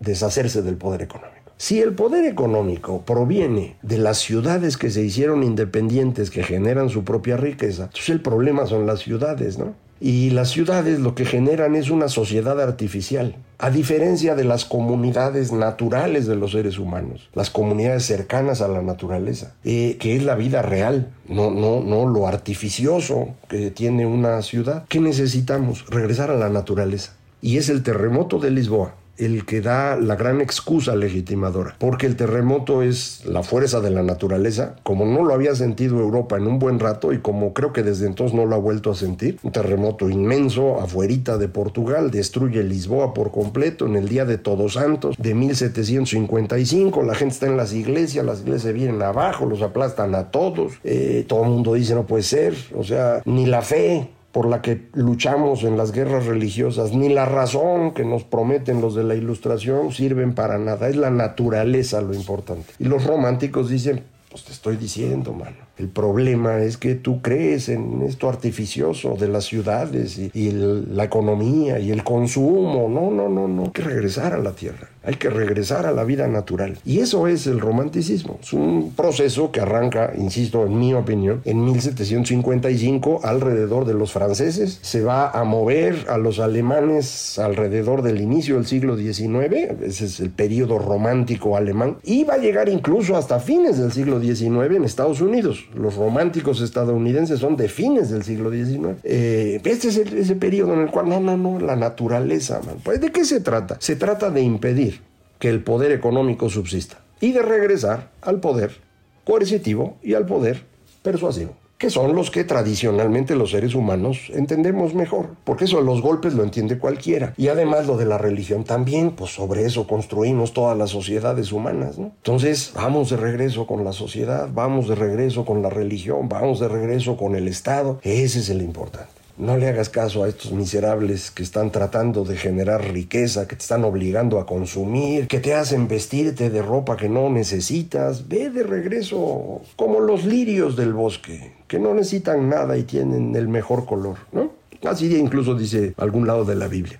deshacerse 0.00 0.62
del 0.62 0.76
poder 0.76 1.02
económico. 1.02 1.38
Si 1.60 1.80
el 1.80 1.92
poder 1.92 2.24
económico 2.24 3.02
proviene 3.02 3.76
de 3.82 3.98
las 3.98 4.18
ciudades 4.18 4.76
que 4.76 4.90
se 4.90 5.02
hicieron 5.02 5.42
independientes, 5.42 6.30
que 6.30 6.44
generan 6.44 6.88
su 6.88 7.02
propia 7.02 7.36
riqueza, 7.36 7.84
entonces 7.84 8.10
el 8.10 8.20
problema 8.20 8.66
son 8.66 8.86
las 8.86 9.00
ciudades, 9.00 9.58
¿no? 9.58 9.74
Y 10.00 10.30
las 10.30 10.50
ciudades 10.50 11.00
lo 11.00 11.16
que 11.16 11.24
generan 11.24 11.74
es 11.74 11.90
una 11.90 12.08
sociedad 12.08 12.60
artificial, 12.60 13.34
a 13.58 13.70
diferencia 13.70 14.36
de 14.36 14.44
las 14.44 14.64
comunidades 14.64 15.50
naturales 15.50 16.28
de 16.28 16.36
los 16.36 16.52
seres 16.52 16.78
humanos, 16.78 17.28
las 17.34 17.50
comunidades 17.50 18.04
cercanas 18.04 18.60
a 18.60 18.68
la 18.68 18.80
naturaleza, 18.80 19.54
eh, 19.64 19.96
que 19.98 20.14
es 20.14 20.22
la 20.22 20.36
vida 20.36 20.62
real, 20.62 21.10
no, 21.26 21.50
no, 21.50 21.80
no 21.80 22.06
lo 22.06 22.28
artificioso 22.28 23.30
que 23.48 23.72
tiene 23.72 24.06
una 24.06 24.40
ciudad. 24.42 24.84
¿Qué 24.88 25.00
necesitamos? 25.00 25.84
Regresar 25.86 26.30
a 26.30 26.36
la 26.36 26.48
naturaleza. 26.48 27.16
Y 27.40 27.56
es 27.56 27.68
el 27.68 27.82
terremoto 27.82 28.38
de 28.38 28.52
Lisboa 28.52 28.94
el 29.18 29.44
que 29.44 29.60
da 29.60 29.96
la 29.96 30.16
gran 30.16 30.40
excusa 30.40 30.94
legitimadora, 30.96 31.76
porque 31.78 32.06
el 32.06 32.16
terremoto 32.16 32.82
es 32.82 33.24
la 33.26 33.42
fuerza 33.42 33.80
de 33.80 33.90
la 33.90 34.02
naturaleza, 34.02 34.76
como 34.82 35.04
no 35.04 35.24
lo 35.24 35.34
había 35.34 35.54
sentido 35.54 36.00
Europa 36.00 36.36
en 36.36 36.46
un 36.46 36.58
buen 36.58 36.78
rato 36.78 37.12
y 37.12 37.18
como 37.18 37.52
creo 37.52 37.72
que 37.72 37.82
desde 37.82 38.06
entonces 38.06 38.36
no 38.36 38.46
lo 38.46 38.56
ha 38.56 38.58
vuelto 38.58 38.90
a 38.90 38.94
sentir, 38.94 39.38
un 39.42 39.52
terremoto 39.52 40.08
inmenso 40.08 40.80
afuerita 40.80 41.38
de 41.38 41.48
Portugal, 41.48 42.10
destruye 42.10 42.62
Lisboa 42.62 43.14
por 43.14 43.30
completo 43.30 43.86
en 43.86 43.96
el 43.96 44.08
día 44.08 44.24
de 44.24 44.38
Todos 44.38 44.74
Santos 44.74 45.16
de 45.18 45.34
1755, 45.34 47.02
la 47.02 47.14
gente 47.14 47.34
está 47.34 47.46
en 47.46 47.56
las 47.56 47.72
iglesias, 47.72 48.24
las 48.24 48.40
iglesias 48.40 48.72
vienen 48.72 49.02
abajo, 49.02 49.46
los 49.46 49.62
aplastan 49.62 50.14
a 50.14 50.30
todos, 50.30 50.74
eh, 50.84 51.24
todo 51.28 51.44
el 51.44 51.50
mundo 51.50 51.74
dice 51.74 51.94
no 51.94 52.06
puede 52.06 52.22
ser, 52.22 52.54
o 52.76 52.84
sea, 52.84 53.22
ni 53.24 53.46
la 53.46 53.62
fe 53.62 54.10
por 54.32 54.46
la 54.46 54.62
que 54.62 54.88
luchamos 54.92 55.64
en 55.64 55.76
las 55.76 55.92
guerras 55.92 56.26
religiosas, 56.26 56.92
ni 56.92 57.08
la 57.08 57.24
razón 57.24 57.92
que 57.92 58.04
nos 58.04 58.24
prometen 58.24 58.80
los 58.80 58.94
de 58.94 59.04
la 59.04 59.14
ilustración 59.14 59.92
sirven 59.92 60.34
para 60.34 60.58
nada, 60.58 60.88
es 60.88 60.96
la 60.96 61.10
naturaleza 61.10 62.00
lo 62.00 62.14
importante. 62.14 62.72
Y 62.78 62.84
los 62.84 63.04
románticos 63.04 63.70
dicen, 63.70 64.04
pues 64.30 64.44
te 64.44 64.52
estoy 64.52 64.76
diciendo, 64.76 65.32
mano. 65.32 65.67
El 65.78 65.88
problema 65.88 66.58
es 66.58 66.76
que 66.76 66.96
tú 66.96 67.22
crees 67.22 67.68
en 67.68 68.02
esto 68.02 68.28
artificioso 68.28 69.14
de 69.14 69.28
las 69.28 69.44
ciudades 69.44 70.18
y, 70.18 70.50
la 70.50 71.04
economía 71.04 71.78
y 71.78 71.92
el 71.92 72.02
consumo. 72.02 72.88
No, 72.88 73.10
no, 73.10 73.28
no, 73.28 73.46
no. 73.46 73.64
Hay 73.64 73.70
que 73.70 73.82
regresar 73.82 74.32
a 74.32 74.38
la 74.38 74.52
tierra. 74.52 74.88
Hay 75.04 75.14
que 75.14 75.30
regresar 75.30 75.86
a 75.86 75.92
la 75.92 76.04
vida 76.04 76.26
natural. 76.26 76.78
Y 76.84 76.98
eso 76.98 77.28
es 77.28 77.46
el 77.46 77.60
romanticismo. 77.60 78.38
Es 78.42 78.52
un 78.52 78.92
proceso 78.94 79.52
que 79.52 79.60
arranca, 79.60 80.12
insisto, 80.18 80.66
en 80.66 80.78
mi 80.78 80.92
opinión, 80.92 81.40
en 81.44 81.64
1755 81.64 83.20
alrededor 83.22 83.86
de 83.86 83.94
los 83.94 84.12
franceses. 84.12 84.80
Se 84.82 85.02
va 85.02 85.30
a 85.30 85.44
mover 85.44 86.06
a 86.08 86.18
los 86.18 86.40
alemanes 86.40 87.38
alrededor 87.38 88.02
del 88.02 88.20
inicio 88.20 88.56
del 88.56 88.66
siglo 88.66 88.96
XIX. 88.96 89.80
Ese 89.82 90.06
es 90.06 90.20
el 90.20 90.30
periodo 90.30 90.78
romántico 90.78 91.56
alemán. 91.56 91.98
Y 92.02 92.24
va 92.24 92.34
a 92.34 92.38
llegar 92.38 92.68
incluso 92.68 93.16
hasta 93.16 93.38
fines 93.38 93.78
del 93.78 93.92
siglo 93.92 94.20
XIX 94.20 94.76
en 94.76 94.84
Estados 94.84 95.20
Unidos 95.20 95.67
los 95.74 95.96
románticos 95.96 96.60
estadounidenses 96.60 97.40
son 97.40 97.56
de 97.56 97.68
fines 97.68 98.10
del 98.10 98.22
siglo 98.22 98.50
XIX. 98.50 98.98
Eh, 99.04 99.60
este 99.64 99.88
es 99.88 99.96
ese 99.96 100.36
periodo 100.36 100.74
en 100.74 100.80
el 100.80 100.90
cual, 100.90 101.08
no, 101.08 101.20
no, 101.20 101.36
no, 101.36 101.60
la 101.60 101.76
naturaleza, 101.76 102.60
Pues, 102.82 103.00
¿de 103.00 103.10
qué 103.10 103.24
se 103.24 103.40
trata? 103.40 103.76
Se 103.80 103.96
trata 103.96 104.30
de 104.30 104.42
impedir 104.42 105.00
que 105.38 105.48
el 105.48 105.62
poder 105.62 105.92
económico 105.92 106.48
subsista 106.50 106.98
y 107.20 107.32
de 107.32 107.42
regresar 107.42 108.10
al 108.22 108.40
poder 108.40 108.76
coercitivo 109.24 109.96
y 110.02 110.14
al 110.14 110.26
poder 110.26 110.64
persuasivo 111.02 111.54
que 111.78 111.90
son 111.90 112.14
los 112.14 112.30
que 112.30 112.44
tradicionalmente 112.44 113.36
los 113.36 113.52
seres 113.52 113.74
humanos 113.74 114.30
entendemos 114.34 114.94
mejor, 114.94 115.30
porque 115.44 115.64
eso 115.64 115.80
los 115.80 116.02
golpes 116.02 116.34
lo 116.34 116.42
entiende 116.42 116.78
cualquiera. 116.78 117.34
Y 117.36 117.48
además 117.48 117.86
lo 117.86 117.96
de 117.96 118.04
la 118.04 118.18
religión 118.18 118.64
también, 118.64 119.12
pues 119.12 119.32
sobre 119.32 119.64
eso 119.64 119.86
construimos 119.86 120.52
todas 120.52 120.76
las 120.76 120.90
sociedades 120.90 121.52
humanas, 121.52 121.98
¿no? 121.98 122.06
Entonces, 122.16 122.72
vamos 122.74 123.10
de 123.10 123.16
regreso 123.16 123.66
con 123.66 123.84
la 123.84 123.92
sociedad, 123.92 124.48
vamos 124.52 124.88
de 124.88 124.96
regreso 124.96 125.44
con 125.44 125.62
la 125.62 125.70
religión, 125.70 126.28
vamos 126.28 126.58
de 126.58 126.68
regreso 126.68 127.16
con 127.16 127.36
el 127.36 127.46
Estado, 127.46 128.00
ese 128.02 128.40
es 128.40 128.50
el 128.50 128.60
importante. 128.60 129.17
No 129.38 129.56
le 129.56 129.68
hagas 129.68 129.88
caso 129.88 130.24
a 130.24 130.28
estos 130.28 130.50
miserables 130.50 131.30
que 131.30 131.44
están 131.44 131.70
tratando 131.70 132.24
de 132.24 132.36
generar 132.36 132.92
riqueza, 132.92 133.46
que 133.46 133.54
te 133.54 133.62
están 133.62 133.84
obligando 133.84 134.40
a 134.40 134.46
consumir, 134.46 135.28
que 135.28 135.38
te 135.38 135.54
hacen 135.54 135.86
vestirte 135.86 136.50
de 136.50 136.60
ropa 136.60 136.96
que 136.96 137.08
no 137.08 137.30
necesitas. 137.30 138.26
Ve 138.26 138.50
de 138.50 138.64
regreso 138.64 139.62
como 139.76 140.00
los 140.00 140.24
lirios 140.24 140.74
del 140.74 140.92
bosque, 140.92 141.52
que 141.68 141.78
no 141.78 141.94
necesitan 141.94 142.48
nada 142.48 142.76
y 142.76 142.82
tienen 142.82 143.36
el 143.36 143.46
mejor 143.46 143.86
color, 143.86 144.16
¿no? 144.32 144.50
Así 144.82 145.16
incluso 145.16 145.54
dice 145.54 145.94
algún 145.98 146.26
lado 146.26 146.44
de 146.44 146.56
la 146.56 146.66
Biblia. 146.66 146.98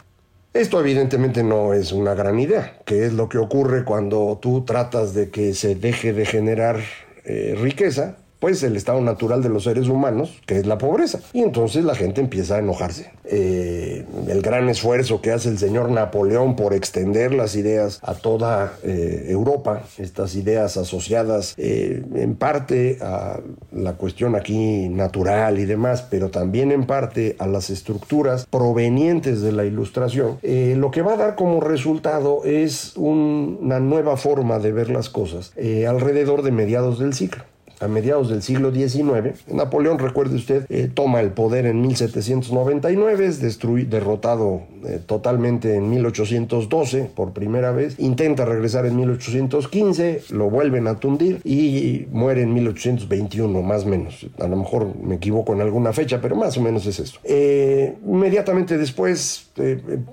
Esto 0.54 0.78
evidentemente 0.78 1.42
no 1.42 1.74
es 1.74 1.90
una 1.90 2.14
gran 2.14 2.38
idea, 2.38 2.78
que 2.84 3.04
es 3.04 3.14
lo 3.14 3.28
que 3.28 3.38
ocurre 3.38 3.84
cuando 3.84 4.38
tú 4.40 4.64
tratas 4.64 5.12
de 5.12 5.30
que 5.30 5.54
se 5.54 5.74
deje 5.74 6.12
de 6.12 6.24
generar 6.24 6.78
eh, 7.24 7.56
riqueza 7.60 8.16
pues 8.38 8.62
el 8.62 8.76
estado 8.76 9.00
natural 9.00 9.42
de 9.42 9.48
los 9.48 9.64
seres 9.64 9.88
humanos, 9.88 10.40
que 10.46 10.58
es 10.58 10.66
la 10.66 10.78
pobreza. 10.78 11.20
Y 11.32 11.42
entonces 11.42 11.84
la 11.84 11.94
gente 11.94 12.20
empieza 12.20 12.56
a 12.56 12.58
enojarse. 12.58 13.10
Eh, 13.24 14.06
el 14.28 14.42
gran 14.42 14.68
esfuerzo 14.68 15.20
que 15.20 15.32
hace 15.32 15.48
el 15.48 15.58
señor 15.58 15.90
Napoleón 15.90 16.56
por 16.56 16.72
extender 16.72 17.34
las 17.34 17.56
ideas 17.56 17.98
a 18.02 18.14
toda 18.14 18.78
eh, 18.82 19.26
Europa, 19.28 19.82
estas 19.98 20.34
ideas 20.34 20.76
asociadas 20.76 21.54
eh, 21.58 22.02
en 22.14 22.36
parte 22.36 22.98
a 23.02 23.40
la 23.72 23.94
cuestión 23.94 24.34
aquí 24.34 24.88
natural 24.88 25.58
y 25.58 25.66
demás, 25.66 26.06
pero 26.08 26.30
también 26.30 26.72
en 26.72 26.86
parte 26.86 27.36
a 27.38 27.46
las 27.46 27.70
estructuras 27.70 28.46
provenientes 28.46 29.42
de 29.42 29.52
la 29.52 29.64
ilustración, 29.64 30.38
lo 30.42 30.90
que 30.90 31.02
va 31.02 31.14
a 31.14 31.16
dar 31.16 31.34
como 31.34 31.60
resultado 31.60 32.44
es 32.44 32.92
una 32.96 33.80
nueva 33.80 34.16
forma 34.16 34.58
de 34.58 34.72
ver 34.72 34.90
las 34.90 35.08
cosas 35.08 35.52
alrededor 35.86 36.42
de 36.42 36.50
mediados 36.50 36.98
del 36.98 37.14
ciclo 37.14 37.44
a 37.80 37.88
mediados 37.88 38.28
del 38.28 38.42
siglo 38.42 38.72
XIX. 38.72 39.44
Napoleón, 39.48 39.98
recuerde 39.98 40.36
usted, 40.36 40.66
eh, 40.68 40.90
toma 40.92 41.20
el 41.20 41.30
poder 41.30 41.66
en 41.66 41.80
1799, 41.80 43.26
es 43.26 43.40
derrotado 43.40 44.62
eh, 44.86 45.00
totalmente 45.04 45.74
en 45.74 45.90
1812 45.90 47.10
por 47.14 47.32
primera 47.32 47.72
vez, 47.72 47.98
intenta 47.98 48.44
regresar 48.44 48.86
en 48.86 48.96
1815, 48.96 50.22
lo 50.30 50.50
vuelven 50.50 50.86
a 50.86 50.96
tundir 50.96 51.40
y 51.44 52.06
muere 52.10 52.42
en 52.42 52.54
1821, 52.54 53.62
más 53.62 53.84
o 53.84 53.88
menos. 53.88 54.26
A 54.40 54.48
lo 54.48 54.56
mejor 54.56 54.96
me 55.00 55.16
equivoco 55.16 55.52
en 55.52 55.60
alguna 55.60 55.92
fecha, 55.92 56.20
pero 56.20 56.36
más 56.36 56.56
o 56.56 56.60
menos 56.60 56.86
es 56.86 56.98
eso. 57.00 57.20
Eh, 57.24 57.94
inmediatamente 58.06 58.78
después 58.78 59.50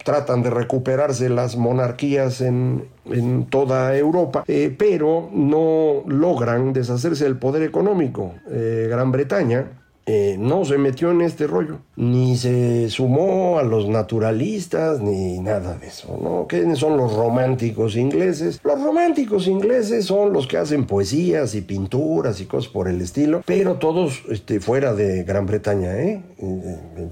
tratan 0.03 0.41
de 0.41 0.49
recuperarse 0.49 1.29
las 1.29 1.55
monarquías 1.55 2.41
en, 2.41 2.85
en 3.05 3.45
toda 3.45 3.95
Europa, 3.95 4.43
pero 4.77 5.29
no 5.31 6.03
logran 6.07 6.73
deshacerse 6.73 7.25
del 7.25 7.37
poder 7.37 7.54
económico. 7.63 8.33
Gran 8.47 9.11
Bretaña 9.11 9.65
eh, 10.07 10.35
no 10.37 10.65
se 10.65 10.77
metió 10.77 11.09
en 11.09 11.21
este 11.21 11.47
rollo, 11.47 11.79
ni 11.95 12.37
se 12.37 12.91
sumó 12.91 13.57
a 13.57 13.63
los 13.63 13.89
naturalistas, 13.89 15.01
ni 15.01 15.39
nada 15.39 15.79
de 15.79 15.87
eso, 15.87 16.19
¿no? 16.21 16.45
¿Quiénes 16.47 16.77
son 16.77 16.95
los 16.95 17.15
románticos 17.15 17.95
ingleses? 17.95 18.61
Los 18.63 18.83
románticos 18.83 19.47
ingleses 19.47 20.05
son 20.05 20.31
los 20.31 20.45
que 20.45 20.57
hacen 20.57 20.85
poesías 20.85 21.55
y 21.55 21.61
pinturas 21.61 22.39
y 22.39 22.45
cosas 22.45 22.71
por 22.71 22.87
el 22.87 23.01
estilo, 23.01 23.41
pero 23.47 23.77
todos 23.77 24.21
este, 24.29 24.59
fuera 24.59 24.93
de 24.93 25.23
Gran 25.23 25.47
Bretaña, 25.47 25.97
¿eh? 25.97 26.21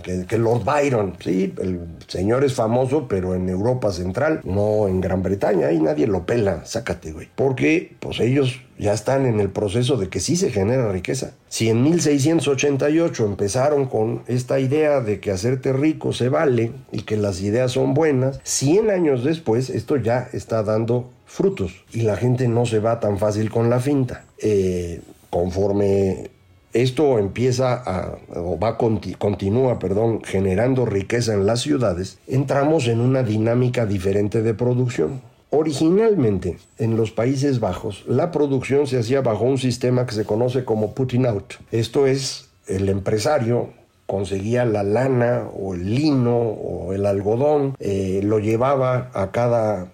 Que, 0.03 0.27
que, 0.27 0.37
Lord 0.37 0.63
Byron, 0.63 1.15
sí, 1.19 1.51
el 1.59 1.79
señor 2.05 2.43
es 2.43 2.53
famoso, 2.53 3.07
pero 3.07 3.33
en 3.33 3.49
Europa 3.49 3.91
Central, 3.91 4.41
no 4.43 4.87
en 4.87 5.01
Gran 5.01 5.23
Bretaña, 5.23 5.69
ahí 5.69 5.79
nadie 5.79 6.05
lo 6.05 6.27
pela, 6.27 6.63
sácate, 6.65 7.11
güey, 7.11 7.27
porque 7.33 7.95
pues 7.99 8.19
ellos 8.19 8.61
ya 8.83 8.93
están 8.93 9.25
en 9.25 9.39
el 9.39 9.49
proceso 9.49 9.95
de 9.95 10.09
que 10.09 10.19
sí 10.19 10.35
se 10.35 10.51
genera 10.51 10.91
riqueza. 10.91 11.31
Si 11.47 11.69
en 11.69 11.81
1688 11.83 13.25
empezaron 13.25 13.85
con 13.85 14.23
esta 14.27 14.59
idea 14.59 14.99
de 14.99 15.21
que 15.21 15.31
hacerte 15.31 15.71
rico 15.71 16.11
se 16.11 16.27
vale 16.27 16.73
y 16.91 17.03
que 17.03 17.15
las 17.15 17.41
ideas 17.41 17.71
son 17.71 17.93
buenas, 17.93 18.41
100 18.43 18.91
años 18.91 19.23
después 19.23 19.69
esto 19.69 19.95
ya 19.95 20.27
está 20.33 20.63
dando 20.63 21.09
frutos 21.25 21.85
y 21.93 22.01
la 22.01 22.17
gente 22.17 22.47
no 22.49 22.65
se 22.65 22.79
va 22.79 22.99
tan 22.99 23.17
fácil 23.17 23.49
con 23.49 23.69
la 23.69 23.79
finta. 23.79 24.25
Eh, 24.37 24.99
conforme 25.29 26.29
esto 26.73 27.19
empieza 27.19 28.17
o 28.35 28.59
va 28.59 28.77
continúa, 28.77 29.79
perdón, 29.79 30.21
generando 30.23 30.85
riqueza 30.85 31.33
en 31.33 31.45
las 31.45 31.61
ciudades, 31.61 32.19
entramos 32.27 32.87
en 32.87 32.99
una 32.99 33.23
dinámica 33.23 33.85
diferente 33.85 34.41
de 34.41 34.53
producción. 34.53 35.21
Originalmente, 35.55 36.57
en 36.79 36.97
los 36.97 37.11
Países 37.11 37.59
Bajos, 37.59 38.05
la 38.07 38.31
producción 38.31 38.87
se 38.87 38.97
hacía 38.97 39.21
bajo 39.21 39.43
un 39.43 39.59
sistema 39.59 40.07
que 40.07 40.15
se 40.15 40.25
conoce 40.25 40.65
como 40.65 40.95
putting 40.95 41.27
out. 41.27 41.53
Esto 41.71 42.07
es, 42.07 42.49
el 42.65 42.89
empresario 42.89 43.69
conseguía 44.07 44.65
la 44.65 44.81
lana 44.81 45.47
o 45.55 45.75
el 45.75 45.93
lino 45.93 46.35
o 46.37 46.93
el 46.93 47.05
algodón, 47.05 47.75
eh, 47.79 48.21
lo 48.23 48.39
llevaba 48.39 49.11
a 49.13 49.29
cada 49.29 49.92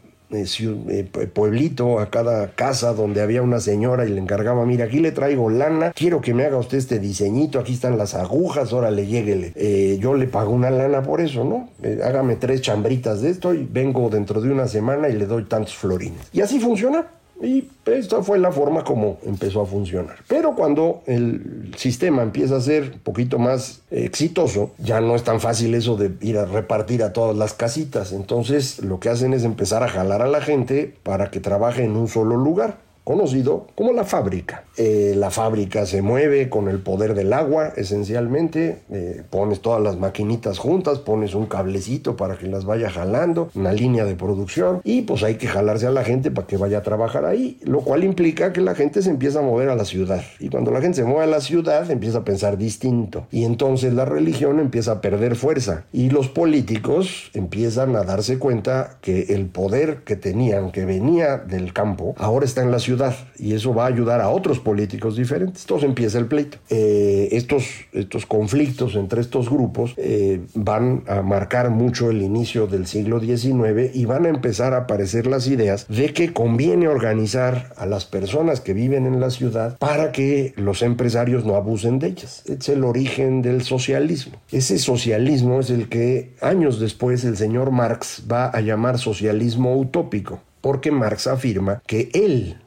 pueblito, 1.33 1.99
a 1.99 2.09
cada 2.09 2.51
casa 2.51 2.93
donde 2.93 3.21
había 3.21 3.41
una 3.41 3.59
señora 3.59 4.05
y 4.05 4.09
le 4.09 4.19
encargaba, 4.19 4.65
mira, 4.65 4.85
aquí 4.85 4.99
le 4.99 5.11
traigo 5.11 5.49
lana, 5.49 5.91
quiero 5.93 6.21
que 6.21 6.33
me 6.33 6.45
haga 6.45 6.57
usted 6.57 6.77
este 6.77 6.99
diseñito, 6.99 7.59
aquí 7.59 7.73
están 7.73 7.97
las 7.97 8.13
agujas, 8.13 8.73
órale, 8.73 9.07
lléguele. 9.07 9.53
Eh, 9.55 9.97
yo 9.99 10.15
le 10.15 10.27
pago 10.27 10.51
una 10.51 10.69
lana 10.69 11.01
por 11.01 11.21
eso, 11.21 11.43
¿no? 11.43 11.69
hágame 12.03 12.35
tres 12.35 12.61
chambritas 12.61 13.21
de 13.21 13.29
esto 13.29 13.53
y 13.53 13.67
vengo 13.69 14.09
dentro 14.09 14.41
de 14.41 14.51
una 14.51 14.67
semana 14.67 15.09
y 15.09 15.13
le 15.13 15.25
doy 15.25 15.45
tantos 15.45 15.75
florines. 15.75 16.27
Y 16.33 16.41
así 16.41 16.59
funciona. 16.59 17.18
Y 17.41 17.69
esta 17.85 18.21
fue 18.21 18.37
la 18.37 18.51
forma 18.51 18.83
como 18.83 19.17
empezó 19.25 19.61
a 19.61 19.65
funcionar. 19.65 20.17
Pero 20.27 20.55
cuando 20.55 21.03
el 21.05 21.73
sistema 21.77 22.21
empieza 22.21 22.57
a 22.57 22.61
ser 22.61 22.91
un 22.95 22.99
poquito 22.99 23.39
más 23.39 23.81
exitoso, 23.91 24.71
ya 24.77 24.99
no 24.99 25.15
es 25.15 25.23
tan 25.23 25.39
fácil 25.39 25.73
eso 25.73 25.95
de 25.95 26.11
ir 26.21 26.37
a 26.37 26.45
repartir 26.45 27.01
a 27.03 27.13
todas 27.13 27.37
las 27.37 27.53
casitas. 27.53 28.11
Entonces 28.11 28.83
lo 28.83 28.99
que 28.99 29.09
hacen 29.09 29.33
es 29.33 29.43
empezar 29.43 29.83
a 29.83 29.87
jalar 29.87 30.21
a 30.21 30.27
la 30.27 30.41
gente 30.41 30.95
para 31.03 31.31
que 31.31 31.39
trabaje 31.39 31.83
en 31.83 31.95
un 31.95 32.07
solo 32.07 32.35
lugar 32.35 32.88
conocido 33.09 33.65
como 33.73 33.91
la 33.91 34.03
fábrica. 34.03 34.65
Eh, 34.77 35.15
la 35.17 35.31
fábrica 35.31 35.87
se 35.87 36.03
mueve 36.03 36.47
con 36.47 36.67
el 36.67 36.77
poder 36.77 37.15
del 37.15 37.33
agua, 37.33 37.73
esencialmente. 37.75 38.83
Eh, 38.91 39.23
pones 39.31 39.61
todas 39.61 39.81
las 39.81 39.97
maquinitas 39.97 40.59
juntas, 40.59 40.99
pones 40.99 41.33
un 41.33 41.47
cablecito 41.47 42.15
para 42.15 42.37
que 42.37 42.45
las 42.45 42.65
vaya 42.65 42.91
jalando, 42.91 43.49
una 43.55 43.73
línea 43.73 44.05
de 44.05 44.13
producción, 44.13 44.81
y 44.83 45.01
pues 45.01 45.23
hay 45.23 45.37
que 45.37 45.47
jalarse 45.47 45.87
a 45.87 45.89
la 45.89 46.03
gente 46.03 46.29
para 46.29 46.45
que 46.45 46.57
vaya 46.57 46.77
a 46.77 46.83
trabajar 46.83 47.25
ahí, 47.25 47.57
lo 47.63 47.79
cual 47.79 48.03
implica 48.03 48.53
que 48.53 48.61
la 48.61 48.75
gente 48.75 49.01
se 49.01 49.09
empieza 49.09 49.39
a 49.39 49.41
mover 49.41 49.69
a 49.69 49.75
la 49.75 49.85
ciudad. 49.85 50.21
Y 50.39 50.49
cuando 50.49 50.69
la 50.69 50.79
gente 50.79 50.97
se 50.97 51.03
mueve 51.03 51.23
a 51.23 51.27
la 51.27 51.41
ciudad, 51.41 51.89
empieza 51.89 52.19
a 52.19 52.23
pensar 52.23 52.59
distinto. 52.59 53.25
Y 53.31 53.43
entonces 53.43 53.91
la 53.91 54.05
religión 54.05 54.59
empieza 54.59 54.91
a 54.91 55.01
perder 55.01 55.35
fuerza. 55.35 55.85
Y 55.91 56.11
los 56.11 56.27
políticos 56.27 57.31
empiezan 57.33 57.95
a 57.95 58.03
darse 58.03 58.37
cuenta 58.37 58.99
que 59.01 59.33
el 59.33 59.47
poder 59.47 60.03
que 60.03 60.15
tenían, 60.15 60.71
que 60.71 60.85
venía 60.85 61.37
del 61.39 61.73
campo, 61.73 62.13
ahora 62.19 62.45
está 62.45 62.61
en 62.61 62.69
la 62.69 62.77
ciudad 62.77 62.98
y 63.37 63.53
eso 63.53 63.73
va 63.73 63.85
a 63.85 63.87
ayudar 63.87 64.21
a 64.21 64.29
otros 64.29 64.59
políticos 64.59 65.15
diferentes. 65.15 65.63
Entonces 65.63 65.87
empieza 65.87 66.19
el 66.19 66.25
pleito. 66.25 66.57
Eh, 66.69 67.29
estos, 67.31 67.65
estos 67.93 68.25
conflictos 68.25 68.95
entre 68.95 69.21
estos 69.21 69.49
grupos 69.49 69.93
eh, 69.97 70.41
van 70.53 71.03
a 71.07 71.21
marcar 71.21 71.69
mucho 71.69 72.09
el 72.09 72.21
inicio 72.21 72.67
del 72.67 72.87
siglo 72.87 73.19
XIX 73.19 73.95
y 73.95 74.05
van 74.05 74.25
a 74.25 74.29
empezar 74.29 74.73
a 74.73 74.77
aparecer 74.77 75.27
las 75.27 75.47
ideas 75.47 75.87
de 75.87 76.13
que 76.13 76.33
conviene 76.33 76.87
organizar 76.87 77.73
a 77.77 77.85
las 77.85 78.05
personas 78.05 78.61
que 78.61 78.73
viven 78.73 79.05
en 79.05 79.19
la 79.19 79.29
ciudad 79.29 79.77
para 79.77 80.11
que 80.11 80.53
los 80.57 80.81
empresarios 80.81 81.45
no 81.45 81.55
abusen 81.55 81.99
de 81.99 82.07
ellas. 82.07 82.43
Es 82.45 82.69
el 82.69 82.83
origen 82.83 83.41
del 83.41 83.63
socialismo. 83.63 84.37
Ese 84.51 84.77
socialismo 84.77 85.59
es 85.59 85.69
el 85.69 85.89
que 85.89 86.33
años 86.41 86.79
después 86.79 87.23
el 87.23 87.37
señor 87.37 87.71
Marx 87.71 88.23
va 88.29 88.47
a 88.47 88.61
llamar 88.61 88.97
socialismo 88.97 89.75
utópico 89.77 90.41
porque 90.61 90.91
Marx 90.91 91.27
afirma 91.27 91.81
que 91.85 92.09
él 92.13 92.57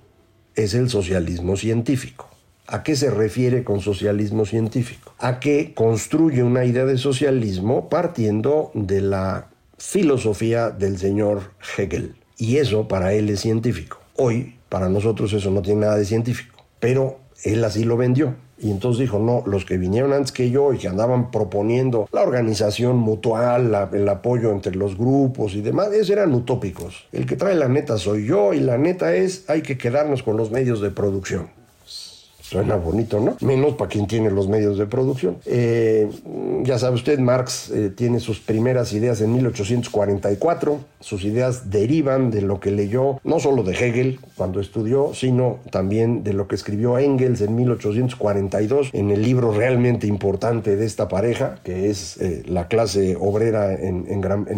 es 0.55 0.75
el 0.75 0.91
socialismo 0.91 1.57
científico. 1.57 2.29
¿A 2.67 2.83
qué 2.83 2.97
se 2.97 3.11
refiere 3.11 3.65
con 3.65 3.81
socialismo 3.81 4.47
científico? 4.47 5.15
A 5.19 5.41
que 5.41 5.75
construye 5.75 6.43
una 6.43 6.65
idea 6.65 6.85
de 6.85 6.97
socialismo 6.97 7.89
partiendo 7.89 8.71
de 8.75 9.01
la 9.01 9.49
filosofía 9.79 10.71
del 10.71 10.99
señor 10.99 11.53
Hegel. 11.77 12.15
Y 12.39 12.57
eso 12.57 12.89
para 12.89 13.13
él 13.13 13.29
es 13.29 13.41
científico. 13.41 14.01
Hoy, 14.17 14.57
para 14.69 14.89
nosotros 14.89 15.33
eso 15.33 15.51
no 15.51 15.61
tiene 15.61 15.83
nada 15.83 15.97
de 15.97 16.05
científico. 16.05 16.65
Pero 16.81 17.19
él 17.45 17.65
así 17.65 17.85
lo 17.85 17.97
vendió. 17.97 18.35
Y 18.63 18.71
entonces 18.71 19.01
dijo, 19.01 19.19
no, 19.19 19.43
los 19.45 19.65
que 19.65 19.77
vinieron 19.77 20.13
antes 20.13 20.31
que 20.31 20.49
yo 20.51 20.73
y 20.73 20.79
que 20.79 20.87
andaban 20.87 21.33
proponiendo 21.33 22.09
la 22.13 22.23
organización 22.23 22.97
mutual, 22.97 23.91
el 23.93 24.09
apoyo 24.09 24.53
entre 24.53 24.77
los 24.77 24.97
grupos 24.97 25.55
y 25.55 25.63
demás, 25.63 25.89
esos 25.93 26.11
eran 26.11 26.33
utópicos. 26.33 27.09
El 27.11 27.27
que 27.27 27.35
trae 27.35 27.57
la 27.57 27.69
neta 27.69 27.99
soy 27.99 28.25
yo 28.25 28.55
y 28.55 28.61
la 28.61 28.79
neta 28.79 29.17
es, 29.17 29.45
hay 29.51 29.63
que 29.63 29.77
quedarnos 29.77 30.23
con 30.23 30.37
los 30.37 30.53
medios 30.53 30.81
de 30.81 30.91
producción. 30.91 31.62
Suena 32.53 32.77
bonito, 32.77 33.19
¿no? 33.19 33.39
Menos 33.41 33.77
para 33.77 33.89
quien 33.89 34.07
tiene 34.07 34.31
los 34.31 34.47
medios 34.47 34.77
de 34.77 34.85
producción. 34.85 35.39
Eh, 35.47 36.07
ya 36.65 36.79
sabe 36.79 36.97
usted, 36.97 37.19
Marx 37.19 37.71
eh, 37.71 37.89
tiene 37.89 38.21
sus 38.21 38.41
primeras 38.41 38.93
ideas 38.93 39.23
en 39.23 39.33
1844. 39.33 40.79
Sus 41.01 41.25
ideas 41.25 41.71
derivan 41.71 42.31
de 42.31 42.43
lo 42.43 42.61
que 42.61 42.71
leyó, 42.71 43.19
no 43.25 43.41
solo 43.41 43.63
de 43.63 43.73
Hegel 43.73 44.21
cuando 44.37 44.61
estudió, 44.61 45.15
sino 45.15 45.61
también 45.71 46.25
de 46.25 46.35
lo 46.35 46.47
que 46.47 46.55
escribió 46.55 46.99
Engels 46.99 47.41
en 47.41 47.57
1842 47.57 48.91
en 48.93 49.11
el 49.11 49.23
libro 49.23 49.53
realmente 49.53 50.07
importante 50.07 50.77
de 50.77 50.85
esta 50.85 51.09
pareja, 51.09 51.59
que 51.65 51.89
es 51.89 52.19
eh, 52.19 52.43
La 52.47 52.69
clase 52.69 53.17
obrera 53.19 53.73
en, 53.73 54.03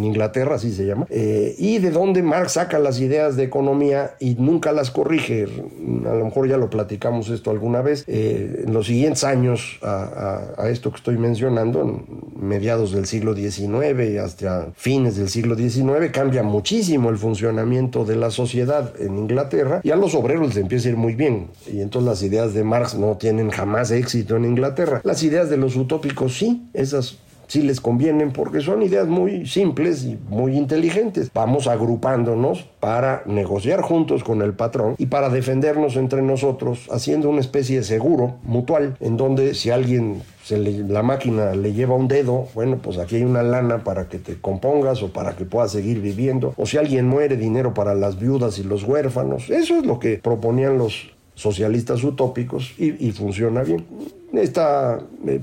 Inglaterra, 0.02 0.56
así 0.56 0.72
se 0.72 0.84
llama, 0.84 1.06
y 1.10 1.78
de 1.78 1.90
donde 1.92 2.22
Marx 2.22 2.52
saca 2.52 2.80
las 2.80 2.98
ideas 2.98 3.36
de 3.36 3.44
economía 3.44 4.16
y 4.18 4.34
nunca 4.34 4.72
las 4.72 4.90
corrige. 4.90 5.44
A 5.44 6.14
lo 6.14 6.24
mejor 6.24 6.48
ya 6.48 6.56
lo 6.56 6.68
platicamos 6.70 7.30
esto 7.30 7.52
alguna 7.52 7.83
vez, 7.84 8.04
eh, 8.08 8.64
en 8.66 8.74
los 8.74 8.86
siguientes 8.86 9.22
años 9.22 9.78
a, 9.82 10.68
esto 10.68 10.90
que 10.90 10.96
estoy 10.96 11.18
mencionando, 11.18 11.82
en 11.82 12.04
mediados 12.36 12.92
del 12.92 13.06
siglo 13.06 13.34
XIX 13.34 14.18
hasta 14.20 14.72
fines 14.74 15.16
del 15.16 15.28
siglo 15.28 15.54
XIX, 15.54 16.10
cambia 16.12 16.42
muchísimo 16.42 17.10
el 17.10 17.18
funcionamiento 17.18 18.04
de 18.04 18.16
la 18.16 18.30
sociedad 18.30 18.92
en 18.98 19.18
Inglaterra 19.18 19.80
y 19.84 19.90
a 19.90 19.96
los 19.96 20.14
obreros 20.14 20.48
les 20.48 20.56
empieza 20.56 20.88
a 20.88 20.92
ir 20.92 20.96
muy 20.96 21.14
bien. 21.14 21.48
Y 21.66 21.80
entonces 21.80 22.08
las 22.08 22.22
ideas 22.22 22.54
de 22.54 22.64
Marx 22.64 22.94
no 22.94 23.16
tienen 23.16 23.50
jamás 23.50 23.90
éxito 23.90 24.36
en 24.36 24.44
Inglaterra. 24.44 25.00
Las 25.04 25.22
ideas 25.22 25.48
de 25.50 25.56
los 25.56 25.76
utópicos 25.76 26.36
sí, 26.36 26.68
esas 26.72 27.18
sí 27.54 27.62
les 27.62 27.80
convienen 27.80 28.32
porque 28.32 28.60
son 28.60 28.82
ideas 28.82 29.06
muy 29.06 29.46
simples 29.46 30.02
y 30.02 30.18
muy 30.28 30.56
inteligentes. 30.56 31.30
Vamos 31.32 31.68
agrupándonos 31.68 32.64
para 32.80 33.22
negociar 33.26 33.80
juntos 33.80 34.24
con 34.24 34.42
el 34.42 34.54
patrón 34.54 34.96
y 34.98 35.06
para 35.06 35.28
defendernos 35.28 35.94
entre 35.94 36.20
nosotros, 36.20 36.88
haciendo 36.90 37.30
una 37.30 37.40
especie 37.40 37.76
de 37.76 37.84
seguro 37.84 38.38
mutual 38.42 38.96
en 38.98 39.16
donde 39.16 39.54
si 39.54 39.70
alguien 39.70 40.22
se 40.42 40.58
la 40.58 41.04
máquina 41.04 41.54
le 41.54 41.72
lleva 41.72 41.94
un 41.94 42.08
dedo, 42.08 42.48
bueno, 42.54 42.78
pues 42.82 42.98
aquí 42.98 43.16
hay 43.16 43.22
una 43.22 43.44
lana 43.44 43.84
para 43.84 44.08
que 44.08 44.18
te 44.18 44.40
compongas 44.40 45.02
o 45.04 45.12
para 45.12 45.36
que 45.36 45.44
puedas 45.44 45.70
seguir 45.70 46.00
viviendo. 46.00 46.54
O 46.56 46.66
si 46.66 46.76
alguien 46.76 47.08
muere, 47.08 47.36
dinero 47.36 47.72
para 47.72 47.94
las 47.94 48.18
viudas 48.18 48.58
y 48.58 48.64
los 48.64 48.82
huérfanos. 48.82 49.48
Eso 49.48 49.78
es 49.78 49.86
lo 49.86 50.00
que 50.00 50.18
proponían 50.18 50.76
los 50.76 51.13
socialistas 51.34 52.04
utópicos 52.04 52.72
y, 52.78 53.12
funciona 53.12 53.62
bien. 53.62 53.84
Este 54.32 54.60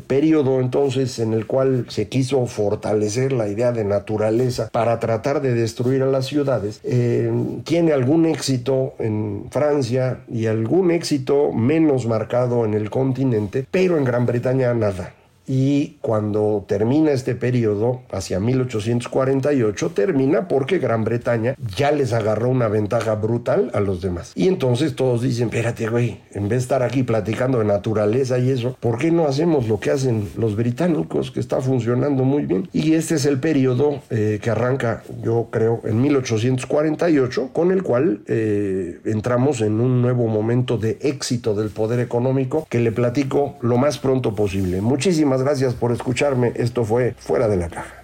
periodo 0.07 0.59
entonces 0.59 1.17
en 1.19 1.33
el 1.33 1.47
cual 1.47 1.85
se 1.87 2.09
quiso 2.09 2.45
fortalecer 2.45 3.31
la 3.31 3.47
idea 3.47 3.71
de 3.71 3.85
naturaleza 3.85 4.69
para 4.69 4.99
tratar 4.99 5.41
de 5.41 5.53
destruir 5.53 6.03
a 6.03 6.07
las 6.07 6.25
ciudades, 6.25 6.81
eh, 6.83 7.31
tiene 7.63 7.93
algún 7.93 8.25
éxito 8.25 8.95
en 8.99 9.45
Francia 9.49 10.19
y 10.29 10.47
algún 10.47 10.91
éxito 10.91 11.53
menos 11.53 12.05
marcado 12.05 12.65
en 12.65 12.73
el 12.73 12.89
continente, 12.89 13.65
pero 13.71 13.97
en 13.97 14.03
Gran 14.03 14.25
Bretaña 14.25 14.73
nada 14.73 15.13
y 15.47 15.97
cuando 16.01 16.65
termina 16.67 17.11
este 17.11 17.35
periodo, 17.35 18.01
hacia 18.11 18.39
1848, 18.39 19.89
termina 19.89 20.47
porque 20.47 20.79
Gran 20.79 21.03
Bretaña 21.03 21.55
ya 21.75 21.91
les 21.91 22.13
agarró 22.13 22.49
una 22.49 22.67
ventaja 22.67 23.15
brutal 23.15 23.71
a 23.73 23.79
los 23.79 24.01
demás. 24.01 24.31
Y 24.35 24.47
entonces 24.47 24.95
todos 24.95 25.21
dicen, 25.21 25.47
espérate, 25.47 25.87
güey, 25.87 26.19
en 26.31 26.43
vez 26.43 26.59
de 26.59 26.63
estar 26.63 26.83
aquí 26.83 27.03
platicando 27.03 27.59
de 27.59 27.65
naturaleza 27.65 28.37
y 28.39 28.49
eso, 28.49 28.77
¿por 28.79 28.97
qué 28.97 29.11
no 29.11 29.27
hacemos 29.27 29.67
lo 29.67 29.79
que 29.79 29.91
hacen 29.91 30.29
los 30.37 30.55
británicos, 30.55 31.31
que 31.31 31.39
está 31.39 31.59
funcionando 31.59 32.23
muy 32.23 32.45
bien? 32.45 32.69
Y 32.71 32.93
este 32.93 33.15
es 33.15 33.25
el 33.25 33.39
periodo 33.39 34.01
eh, 34.09 34.39
que 34.41 34.49
arranca, 34.49 35.03
yo 35.23 35.47
creo, 35.51 35.81
en 35.83 36.01
1848, 36.01 37.49
con 37.51 37.71
el 37.71 37.83
cual 37.83 38.21
eh, 38.27 38.99
entramos 39.05 39.61
en 39.61 39.79
un 39.79 40.01
nuevo 40.01 40.27
momento 40.27 40.77
de 40.77 40.97
éxito 41.01 41.55
del 41.55 41.69
poder 41.69 41.99
económico 41.99 42.67
que 42.69 42.79
le 42.79 42.91
platico 42.91 43.55
lo 43.61 43.77
más 43.77 43.97
pronto 43.97 44.35
posible. 44.35 44.81
Muchísimas 44.81 45.40
gracias 45.43 45.73
por 45.73 45.91
escucharme. 45.91 46.51
Esto 46.55 46.83
fue 46.83 47.15
Fuera 47.17 47.47
de 47.47 47.57
la 47.57 47.69
Caja. 47.69 48.01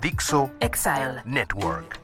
Dixo 0.00 0.50
Exile 0.60 1.22
Network. 1.24 2.03